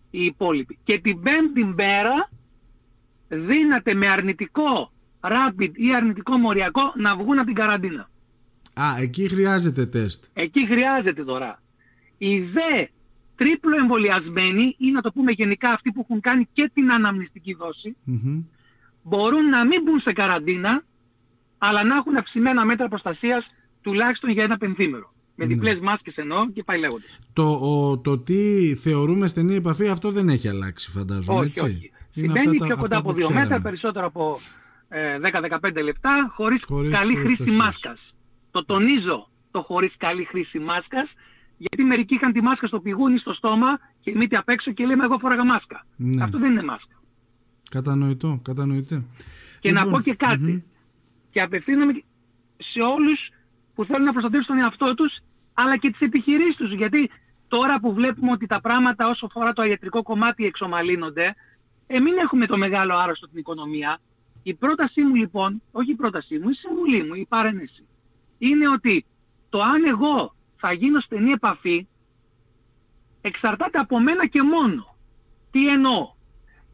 Οι 0.09 0.25
υπόλοιποι. 0.25 0.77
Και 0.83 0.99
την 0.99 1.21
πέμπτη 1.21 1.65
μέρα 1.65 2.29
δύναται 3.27 3.93
με 3.93 4.07
αρνητικό 4.07 4.91
rapid 5.31 5.71
ή 5.73 5.95
αρνητικό 5.95 6.37
μοριακό 6.37 6.93
να 6.95 7.15
βγουν 7.15 7.37
από 7.37 7.45
την 7.45 7.55
καραντίνα. 7.55 8.09
Α, 8.73 8.85
εκεί 8.99 9.27
χρειάζεται 9.27 9.85
τεστ. 9.85 10.23
Εκεί 10.33 10.67
χρειάζεται 10.67 11.23
τώρα. 11.23 11.61
Οι 12.17 12.39
δε 12.39 12.85
τρίπλο 13.35 13.77
εμβολιασμένοι 13.77 14.75
ή 14.77 14.91
να 14.91 15.01
το 15.01 15.11
πούμε 15.11 15.31
γενικά 15.31 15.69
αυτοί 15.69 15.91
που 15.91 16.05
έχουν 16.09 16.21
κάνει 16.21 16.47
και 16.53 16.71
την 16.73 16.91
αναμνηστική 16.91 17.57
μπορούν 19.01 19.49
να 19.49 19.65
μην 19.65 19.81
μπουν 19.83 19.99
σε 19.99 20.13
καραντίνα 20.13 20.83
αλλά 21.57 21.83
να 21.83 21.95
έχουν 21.95 22.15
αυξημένα 22.17 22.65
μέτρα 22.65 22.87
προστασίας 22.87 23.45
τουλάχιστον 23.81 24.29
για 24.29 24.43
ένα 24.43 24.57
πενθήμερο. 24.57 25.13
Με 25.35 25.45
διπλές 25.45 25.79
μάσκες 25.79 26.15
εννοώ 26.15 26.49
και 26.51 26.63
πάει 26.63 26.79
λέγοντας. 26.79 27.19
Το, 27.33 27.43
ο, 27.51 27.99
το 27.99 28.17
τι 28.17 28.75
θεωρούμε 28.75 29.27
στενή 29.27 29.55
επαφή 29.55 29.87
αυτό 29.87 30.11
δεν 30.11 30.29
έχει 30.29 30.47
αλλάξει 30.47 30.91
φαντάζομαι 30.91 31.39
όχι, 31.39 31.47
έτσι. 31.47 31.63
Όχι, 31.63 31.91
Συμβαίνει 32.11 32.57
πιο 32.57 32.77
κοντά 32.77 32.97
από 32.97 33.11
2 33.11 33.33
μέτρα, 33.33 33.61
περισσότερο 33.61 34.05
από 34.05 34.39
ε, 34.39 34.64
10-15 34.89 35.83
λεπτά 35.83 36.31
χωρίς, 36.35 36.63
χωρίς 36.67 36.91
καλή 36.91 37.15
χρήση 37.15 37.51
μάσκας. 37.51 38.13
Το 38.51 38.65
τονίζω 38.65 39.29
το 39.51 39.61
χωρίς 39.61 39.93
καλή 39.97 40.23
χρήση 40.23 40.59
μάσκας 40.59 41.13
γιατί 41.57 41.83
μερικοί 41.83 42.13
είχαν 42.13 42.31
τη 42.31 42.41
μάσκα 42.41 42.67
στο 42.67 42.79
πηγούνι, 42.79 43.17
στο 43.17 43.33
στόμα 43.33 43.79
και 43.99 44.15
μύτη 44.15 44.35
απ' 44.35 44.49
έξω 44.49 44.71
και 44.71 44.85
λέμε 44.85 45.03
εγώ 45.03 45.17
φόραγα 45.17 45.45
μάσκα. 45.45 45.85
Ναι. 45.95 46.23
Αυτό 46.23 46.37
δεν 46.37 46.51
είναι 46.51 46.63
μάσκα. 46.63 46.95
Κατανοητό, 47.69 48.39
κατανοητό. 48.43 49.03
Και 49.59 49.71
να 49.71 49.83
λοιπόν, 49.83 49.93
πω 49.93 50.09
και 50.09 50.15
κάτι. 50.15 50.63
Και 51.29 51.41
απευθύνομαι 51.41 52.03
σε 52.57 52.81
όλους 52.81 53.29
που 53.75 53.85
θέλουν 53.85 54.03
να 54.03 54.11
προστατεύσουν 54.11 54.55
τον 54.55 54.63
εαυτό 54.63 54.93
τους, 54.93 55.17
αλλά 55.53 55.77
και 55.77 55.89
τις 55.89 55.99
επιχειρήσεις 55.99 56.55
τους. 56.55 56.73
Γιατί 56.73 57.09
τώρα 57.47 57.79
που 57.79 57.93
βλέπουμε 57.93 58.31
ότι 58.31 58.45
τα 58.45 58.61
πράγματα 58.61 59.07
όσο 59.07 59.25
αφορά 59.25 59.53
το 59.53 59.63
ιατρικό 59.63 60.03
κομμάτι 60.03 60.45
εξομαλύνονται, 60.45 61.35
ε, 61.87 61.99
μην 61.99 62.17
έχουμε 62.17 62.45
το 62.45 62.57
μεγάλο 62.57 62.95
άρρωστο 62.95 63.25
στην 63.27 63.39
οικονομία. 63.39 63.97
Η 64.47 64.53
πρότασή 64.53 65.01
μου 65.01 65.15
λοιπόν, 65.15 65.61
όχι 65.71 65.91
η 65.91 65.95
πρότασή 65.95 66.39
μου, 66.39 66.49
η 66.49 66.53
συμβουλή 66.53 67.03
μου, 67.03 67.13
η 67.13 67.25
παρένεση, 67.29 67.85
είναι 68.37 68.69
ότι 68.69 69.05
το 69.49 69.61
αν 69.61 69.85
εγώ 69.85 70.35
θα 70.55 70.73
γίνω 70.73 70.99
στενή 70.99 71.31
επαφή 71.31 71.87
εξαρτάται 73.21 73.77
από 73.77 73.99
μένα 73.99 74.27
και 74.27 74.41
μόνο. 74.41 74.95
Τι 75.51 75.67
εννοώ; 75.67 76.13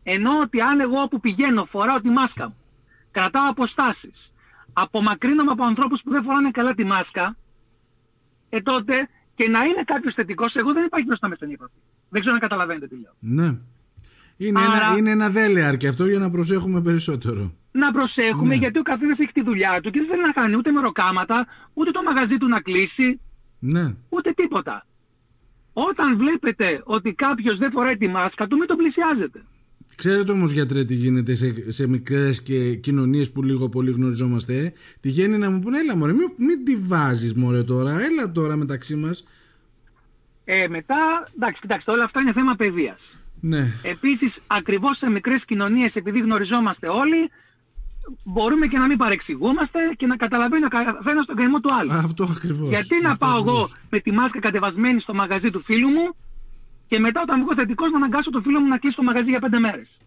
Εννοώ 0.03 0.39
ότι 0.39 0.61
αν 0.61 0.79
εγώ 0.79 1.01
όπου 1.01 1.19
πηγαίνω 1.19 1.65
φοράω 1.65 2.01
τη 2.01 2.09
μάσκα 2.09 2.47
μου, 2.47 2.55
κρατάω 3.11 3.49
αποστάσεις, 3.49 4.31
απομακρύνομαι 4.73 5.51
από 5.51 5.63
ανθρώπους 5.63 6.01
που 6.01 6.11
δεν 6.11 6.23
φοράνε 6.23 6.51
καλά 6.51 6.73
τη 6.73 6.83
μάσκα, 6.83 7.37
ε 8.49 8.61
τότε 8.61 9.09
και 9.35 9.49
να 9.49 9.63
είναι 9.63 9.83
κάποιος 9.83 10.13
θετικός, 10.13 10.55
εγώ 10.55 10.73
δεν 10.73 10.85
υπάρχει 10.85 11.05
μπροστά 11.05 11.27
με 11.27 11.35
στην 11.35 11.51
επαφή. 11.51 11.79
Δεν 12.09 12.19
ξέρω 12.21 12.35
αν 12.35 12.41
καταλαβαίνετε 12.41 12.87
τι 12.87 12.95
λέω. 12.95 13.13
Ναι. 13.19 13.57
Είναι, 14.45 14.59
Άρα- 14.59 14.85
ένα, 14.87 14.97
είναι 14.97 15.09
ένα 15.11 15.29
δέλεαρ 15.29 15.77
και 15.77 15.87
αυτό 15.87 16.05
για 16.07 16.19
να 16.19 16.29
προσέχουμε 16.29 16.81
περισσότερο. 16.81 17.53
Να 17.71 17.91
προσέχουμε 17.91 18.47
Ναι. 18.47 18.55
γιατί 18.55 18.79
ο 18.79 18.81
καθένας 18.81 19.19
έχει 19.19 19.31
τη 19.31 19.41
δουλειά 19.43 19.79
του 19.81 19.91
και 19.91 19.99
δεν 19.99 20.07
θέλει 20.09 20.21
να 20.21 20.31
κάνει 20.31 20.55
ούτε 20.55 20.71
μεροκάματα, 20.71 21.47
ούτε 21.73 21.91
το 21.91 22.03
μαγαζί 22.03 22.37
του 22.37 22.47
να 22.47 22.59
κλείσει, 22.61 23.19
Ναι. 23.59 23.93
ούτε 24.09 24.31
τίποτα. 24.35 24.85
Όταν 25.73 26.17
βλέπετε 26.17 26.81
ότι 26.83 27.13
κάποιος 27.13 27.57
δεν 27.57 27.71
φοράει 27.71 27.97
τη 27.97 28.07
μάσκα 28.07 28.47
του, 28.47 28.57
μην 28.57 28.67
τον 28.67 28.77
πλησιάζετε. 28.77 29.41
Ξέρετε 29.95 30.31
όμως, 30.31 30.51
γιατρέ, 30.51 30.85
τι 30.85 30.93
γίνεται 30.95 31.33
σε, 31.35 31.71
σε 31.71 31.87
μικρές 31.87 32.41
και 32.43 32.75
κοινωνίες 32.75 33.31
που 33.31 33.43
λίγο 33.43 33.69
πολύ 33.69 33.91
γνωριζόμαστε. 33.91 34.57
Ε; 34.57 34.71
Τυχαίνει 34.99 35.37
να 35.37 35.49
μου 35.49 35.59
πούνε, 35.59 35.77
Έλα, 35.77 35.95
μωρέ, 35.95 36.13
μην, 36.13 36.27
μην 36.37 36.65
τη 36.65 36.75
βάζεις, 36.75 37.33
μωρέ 37.33 37.63
τώρα. 37.63 38.01
Έλα 38.01 38.31
τώρα 38.31 38.55
μεταξύ 38.55 38.95
μας. 38.95 39.23
Ε, 40.45 40.67
μετά, 40.67 41.27
εντάξει, 41.35 41.61
κοιτάξτε, 41.61 41.91
όλα 41.91 42.03
αυτά 42.03 42.21
είναι 42.21 42.33
θέμα 42.33 42.55
παιδείας. 42.55 42.99
Ναι. 43.41 43.73
Επίσης, 43.81 44.33
ακριβώς 44.47 44.97
σε 44.97 45.09
μικρές 45.09 45.43
κοινωνίες, 45.45 45.93
επειδή 45.93 46.19
γνωριζόμαστε 46.19 46.87
όλοι, 46.87 47.29
μπορούμε 48.23 48.67
και 48.67 48.77
να 48.77 48.87
μην 48.87 48.97
παρεξηγούμαστε 48.97 49.79
και 49.97 50.05
να 50.05 50.15
καταλαβαίνει 50.15 50.65
ο 50.65 50.67
καθένας 50.67 51.25
τον 51.25 51.35
καημό 51.35 51.59
του 51.59 51.73
άλλου. 51.73 51.91
Αυτό 51.91 52.23
ακριβώς. 52.23 52.69
Γιατί 52.69 53.01
να 53.01 53.17
πάω 53.17 53.37
εγώ 53.37 53.69
με 53.89 53.99
τη 53.99 54.11
μάσκα 54.11 54.39
κατεβασμένη 54.39 54.99
στο 54.99 55.13
μαγαζί 55.13 55.51
του 55.51 55.59
φίλου 55.59 55.89
μου 55.89 56.15
και 56.87 56.99
μετά 56.99 57.21
όταν 57.21 57.41
βγω 57.41 57.55
θετικός 57.55 57.91
να 57.91 57.97
αναγκάσω 57.97 58.29
το 58.29 58.41
φίλο 58.41 58.59
μου 58.59 58.67
να 58.67 58.77
κλείσει 58.77 58.95
το 58.95 59.03
μαγαζί 59.03 59.29
για 59.29 59.39
πέντε 59.39 59.59
μέρες. 59.59 59.99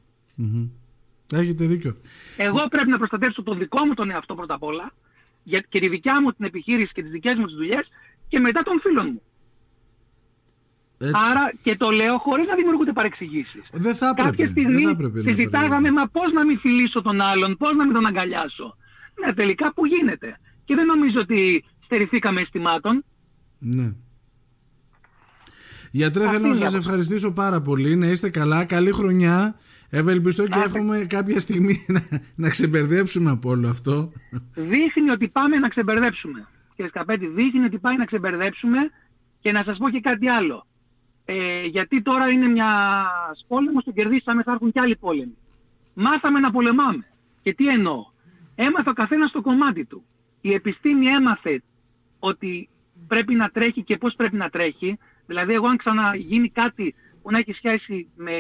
Έχετε 1.33 1.65
δίκιο. 1.65 1.97
Εγώ 2.37 2.67
πρέπει 2.71 2.89
να 2.89 2.99
προστατεύσω 2.99 3.43
τον 3.43 3.59
δικό 3.59 3.85
μου 3.87 3.95
τον 3.95 4.11
εαυτό 4.11 4.35
πρώτα 4.35 4.55
απ' 4.55 4.63
όλα 4.63 4.93
για, 5.43 5.65
και 5.69 5.81
τη 5.81 5.89
δικιά 5.89 6.23
μου 6.23 6.33
την 6.33 6.45
επιχείρηση 6.45 6.93
και 6.93 7.03
τις 7.03 7.11
δικές 7.11 7.35
μου 7.35 7.47
τις 7.47 7.55
δουλειές 7.55 7.89
και 8.29 8.41
μετά 8.41 8.63
των 8.63 8.81
φίλων 8.81 9.09
μου. 9.13 9.23
Έτσι. 10.99 11.15
Άρα 11.31 11.53
και 11.63 11.77
το 11.77 11.91
λέω 11.91 12.19
χωρίς 12.19 12.47
να 12.47 12.55
δημιουργούνται 12.55 12.93
παρεξηγήσεις. 12.93 13.63
δεν 13.73 13.95
θα 13.95 14.09
έπρεπε. 14.09 14.29
Κάποια 14.31 14.45
δεν 14.45 14.55
στιγμή 14.55 14.83
θα 14.83 14.91
έπρεπε 14.91 15.23
να 15.23 15.29
συζητάγαμε, 15.31 15.69
παρεμβαίνει. 15.69 15.95
μα 15.97 16.09
πώς 16.09 16.33
να 16.33 16.45
μην 16.45 16.59
φιλήσω 16.59 17.03
τον 17.03 17.21
άλλον, 17.21 17.57
πώς 17.57 17.75
να 17.77 17.85
μην 17.85 17.95
τον 17.95 18.07
αγκαλιάσω. 18.07 18.77
Ναι, 19.25 19.33
τελικά 19.33 19.73
που 19.75 19.87
γίνεται. 19.87 20.39
Και 20.65 20.75
δεν 20.75 20.87
νομίζω 20.87 21.21
ότι 21.21 21.65
στερηθήκαμε 21.85 22.41
αισθημάτων. 22.41 23.05
Ναι. 23.59 23.93
Γιατρέ, 25.91 26.25
Αυτή 26.25 26.35
θέλω 26.37 26.43
να 26.43 26.49
είναι 26.49 26.57
η 26.57 26.61
σας 26.61 26.69
άποψη. 26.69 26.89
ευχαριστήσω 26.89 27.33
πάρα 27.33 27.61
πολύ. 27.61 27.97
Να 27.97 28.07
είστε 28.07 28.31
καλά. 28.31 28.65
Καλή 28.65 28.91
χρονιά. 28.93 29.59
Ευελπιστώ 29.91 30.43
και 30.43 30.49
Να 30.49 30.57
είστε- 30.57 30.71
εύχομαι 30.71 31.05
κάποια 31.09 31.41
στιγμή 31.41 31.85
να, 31.95 32.01
να 32.35 32.49
ξεμπερδέψουμε 32.49 33.31
από 33.31 33.51
όλο 33.51 33.69
αυτό. 33.69 34.13
Δείχνει 34.55 35.11
ότι 35.11 35.29
πάμε 35.29 35.57
να 35.57 35.69
ξεμπερδέψουμε. 35.69 36.47
Κύριε 36.75 36.91
Σκαπέτη, 36.91 37.27
δείχνει 37.27 37.65
ότι 37.65 37.79
πάει 37.79 37.97
να 37.97 38.05
ξεμπερδέψουμε 38.05 38.79
και 39.41 39.53
να 39.53 39.63
σας 39.65 39.79
πω 39.79 39.91
και 39.91 40.01
κάτι 40.01 40.29
άλλο. 40.29 40.67
Ε, 41.25 41.65
γιατί 41.65 42.03
τώρα 42.03 42.31
είναι 42.31 42.49
μια 42.49 42.69
πόλεμος, 43.49 43.85
τον 43.85 43.95
κερδίσαμε, 43.95 44.43
θα 44.43 44.53
έρθουν 44.53 44.73
και 44.73 44.81
άλλοι 44.81 44.97
πόλεμοι. 44.97 45.37
Μάθαμε 45.95 46.41
να 46.41 46.51
πολεμάμε. 46.51 47.07
Και 47.43 47.55
τι 47.55 47.69
εννοώ. 47.69 48.07
Έμαθε 48.55 48.91
ο 48.91 48.93
καθένας 48.93 49.31
το 49.31 49.41
κομμάτι 49.41 49.85
του. 49.85 50.05
Η 50.41 50.53
επιστήμη 50.53 51.07
έμαθε 51.07 51.63
ότι 52.19 52.69
πρέπει 53.07 53.35
να 53.35 53.49
τρέχει 53.49 53.83
και 53.83 53.97
πώς 53.97 54.15
πρέπει 54.15 54.37
να 54.37 54.49
τρέχει. 54.49 54.99
Δηλαδή 55.27 55.55
εγώ 55.55 55.67
αν 55.67 55.77
ξαναγίνει 55.77 56.49
κάτι 56.49 56.95
που 57.23 57.31
να 57.31 57.39
έχει 57.39 57.53
σχέση 57.53 58.09
με 58.17 58.33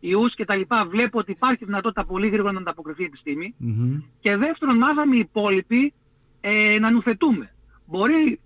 ιούς 0.00 0.34
και 0.34 0.44
τα 0.44 0.56
λοιπά, 0.56 0.86
βλέπω 0.86 1.18
ότι 1.18 1.30
υπάρχει 1.30 1.64
δυνατότητα 1.64 2.04
πολύ 2.04 2.28
γρήγορα 2.28 2.52
να 2.52 2.58
ανταποκριθεί 2.58 3.02
η 3.02 3.04
επιστήμη. 3.04 3.54
Μμμ. 3.58 4.02
Και 4.20 4.36
δεύτερον, 4.36 4.76
μάθαμε 4.76 5.16
οι 5.16 5.18
υπόλοιποι 5.18 5.92
ε, 6.40 6.78
να 6.80 6.90
νουθετούμε. 6.90 7.54
Μπορεί 7.86 8.40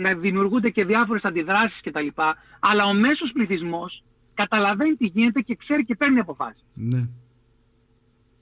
να 0.00 0.14
δημιουργούνται 0.14 0.70
και 0.70 0.84
διάφορες 0.84 1.22
αντιδράσεις 1.24 1.80
κτλ. 1.82 2.06
Αλλά 2.60 2.84
ο 2.84 2.94
μέσος 2.94 3.32
πληθυσμός 3.32 4.04
καταλαβαίνει 4.34 4.94
τι 4.96 5.06
γίνεται 5.06 5.40
και 5.40 5.54
ξέρει 5.54 5.84
και 5.84 5.94
παίρνει 5.94 6.18
αποφάσεις. 6.18 6.64
Ναι. 6.74 7.08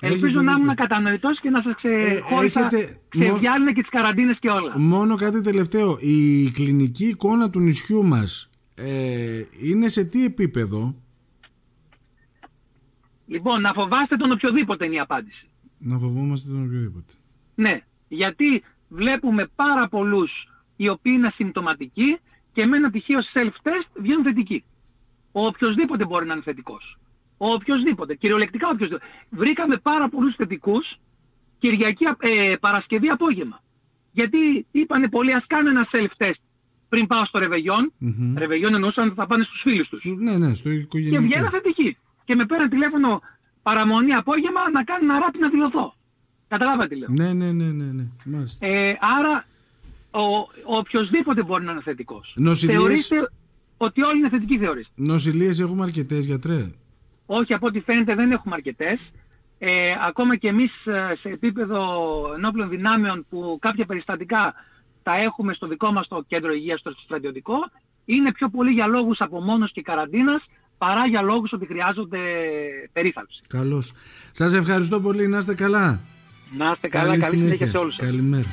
Ελπίζω 0.03 0.27
Έχετε 0.27 0.43
να 0.43 0.53
ήμουν 0.53 0.69
δίκιο. 0.69 0.75
κατανοητός 0.87 1.41
και 1.41 1.51
να 1.51 1.63
σας 1.63 1.75
ξεχώρισα, 1.75 2.61
έχετε- 2.67 3.01
ξεδιάλυνε 3.09 3.73
και 3.73 3.81
τις 3.81 3.91
καραντίνες 3.91 4.39
και 4.39 4.49
όλα. 4.51 4.79
Μόνο 4.79 5.17
κάτι 5.17 5.41
τελευταίο. 5.41 5.99
Η 6.01 6.51
κλινική 6.51 7.05
εικόνα 7.05 7.51
του 7.51 7.61
νησιού 7.61 8.05
μας 8.05 8.51
ε, 8.75 9.43
είναι 9.63 9.89
σε 9.89 10.05
τι 10.05 10.25
επίπεδο; 10.25 10.95
Λοιπόν, 13.27 13.61
να 13.61 13.73
φοβάστε 13.73 14.17
τον 14.17 14.31
οποιοδήποτε 14.31 14.85
είναι 14.85 14.95
η 14.95 14.99
απάντηση. 14.99 15.49
Να 15.79 15.99
φοβόμαστε 15.99 16.49
τον 16.51 16.65
οποιοδήποτε. 16.65 17.13
Ναι, 17.55 17.81
γιατί 18.09 18.63
βλέπουμε 18.89 19.47
πάρα 19.57 19.89
πολλούς 19.89 20.49
οι 20.81 20.89
οποίοι 20.89 21.13
είναι 21.17 21.27
ασυμπτωματικοί 21.27 22.19
και 22.53 22.67
με 22.67 22.77
ένα 22.77 22.91
τυχαίο 22.91 23.19
self-test 23.35 23.89
βγαίνουν 23.95 24.25
θετικοί. 24.25 24.65
Ο 25.33 25.47
οποιοδήποτε 25.47 26.05
μπορεί 26.05 26.27
να 26.27 26.33
είναι 26.33 26.43
θετικός. 26.43 26.99
Ο 27.37 27.51
οποιοδήποτε, 27.53 28.15
κυριολεκτικά 28.15 28.69
οποιοδήποτε. 28.69 29.05
Βρήκαμε 29.31 29.77
πάρα 29.77 30.09
πολλούς 30.09 30.35
θετικούς 30.35 30.97
Κυριακή, 31.59 32.05
ε, 32.19 32.55
Παρασκευή 32.61 33.09
απόγευμα. 33.09 33.61
Γιατί 34.13 34.67
είπανε 34.71 35.09
πολλοί 35.09 35.33
ας 35.35 35.45
κάνω 35.47 35.69
ένα 35.71 35.89
self-test 35.93 36.41
πριν 36.89 37.07
πάω 37.07 37.25
στο 37.25 37.39
ρεβεγιόν. 37.39 37.93
Μμμ. 37.99 38.37
Ρεβεγιόν 38.37 38.75
εννοούσαν 38.75 39.07
ότι 39.07 39.15
θα 39.17 39.27
πάνε 39.27 39.45
στους 39.45 39.61
φίλους 39.61 39.89
τους. 39.89 40.01
Στο- 40.01 40.15
ναι, 40.15 40.37
ναι, 40.37 40.55
στο 40.55 40.69
Και 40.69 40.75
οικογενειακό. 40.75 41.25
βγαίνω 41.27 41.51
θετική. 41.51 41.97
Και 42.25 42.35
με 42.35 42.47
πέραν 42.47 42.69
τηλέφωνο 42.69 43.21
παραμονή 43.63 44.13
απόγευμα 44.15 44.71
να 44.71 44.85
κάνω 44.85 45.13
ένα 45.13 45.19
ράπι 45.19 45.39
να 45.39 45.49
δηλωθώ. 45.49 45.95
Καταλάβατε 46.49 46.89
τι 46.89 46.97
λέω. 46.97 47.09
Ναι, 47.11 47.33
ναι, 47.33 47.53
ναι, 47.53 47.65
ναι, 47.65 47.85
ναι. 47.85 48.05
Μάλιστα. 48.25 48.67
Ε, 48.67 48.99
άρα 49.01 49.45
ο, 50.11 50.21
ο 50.65 50.77
οποιοσδήποτε 50.77 51.43
μπορεί 51.43 51.65
να 51.65 51.73
είναι 51.73 51.83
θετικός. 51.83 52.33
Νοσηλίες- 52.37 52.79
Θεωρήστε 52.79 53.31
ότι 53.77 54.03
όλοι 54.03 54.19
είναι 54.19 54.29
θετικοί 54.29 54.59
θεωρήστε. 54.59 54.93
Νοσηλείες 54.97 55.61
έχουμε 55.61 55.83
αρκετές 55.83 56.25
γιατρέ. 56.27 56.67
Όχι 57.27 57.55
από 57.55 57.67
ό,τι 57.67 57.81
φαίνεται 57.81 58.15
δεν 58.15 58.31
έχουμε 58.33 58.55
αρκετές. 58.55 58.99
Ε, 59.59 59.71
ακόμα 60.07 60.37
και 60.37 60.49
εμείς 60.49 60.71
ε, 60.87 61.15
σε 61.21 61.29
επίπεδο 61.29 61.83
ενόπλων 62.37 62.69
δυνάμεων 62.69 63.27
που 63.29 63.59
κάποια 63.61 63.87
περιστατικά 63.87 64.55
τα 65.03 65.17
έχουμε 65.17 65.55
στο 65.55 65.67
δικό 65.67 65.93
μας 65.93 66.09
το 66.09 66.25
κέντρο 66.29 66.53
υγείας 66.53 66.81
στο 66.81 66.91
στρατιωτικό 67.05 67.55
είναι 68.05 68.33
πιο 68.33 68.49
πολύ 68.49 68.71
για 68.71 68.87
λόγους 68.87 69.21
απομόνωσης 69.21 69.73
και 69.75 69.83
καραντίνας 69.83 70.45
παρά 70.79 71.07
για 71.07 71.23
λόγους 71.23 71.53
ότι 71.53 71.67
χρειάζονται 71.67 72.19
περίθαλψη. 72.93 73.39
Καλώς. 73.49 73.93
Σας 74.31 74.55
ευχαριστώ 74.55 75.01
πολύ. 75.01 75.27
Να 75.29 75.39
είστε 75.39 75.55
καλά. 75.55 76.01
Να 76.57 76.71
είστε 76.75 76.89
καλά, 76.89 77.19
καλή, 77.19 77.25
συνέχεια 77.37 77.67
σε 77.71 77.77
όλους 77.77 77.95
σας. 77.95 78.05
Καλημέρα. 78.07 78.49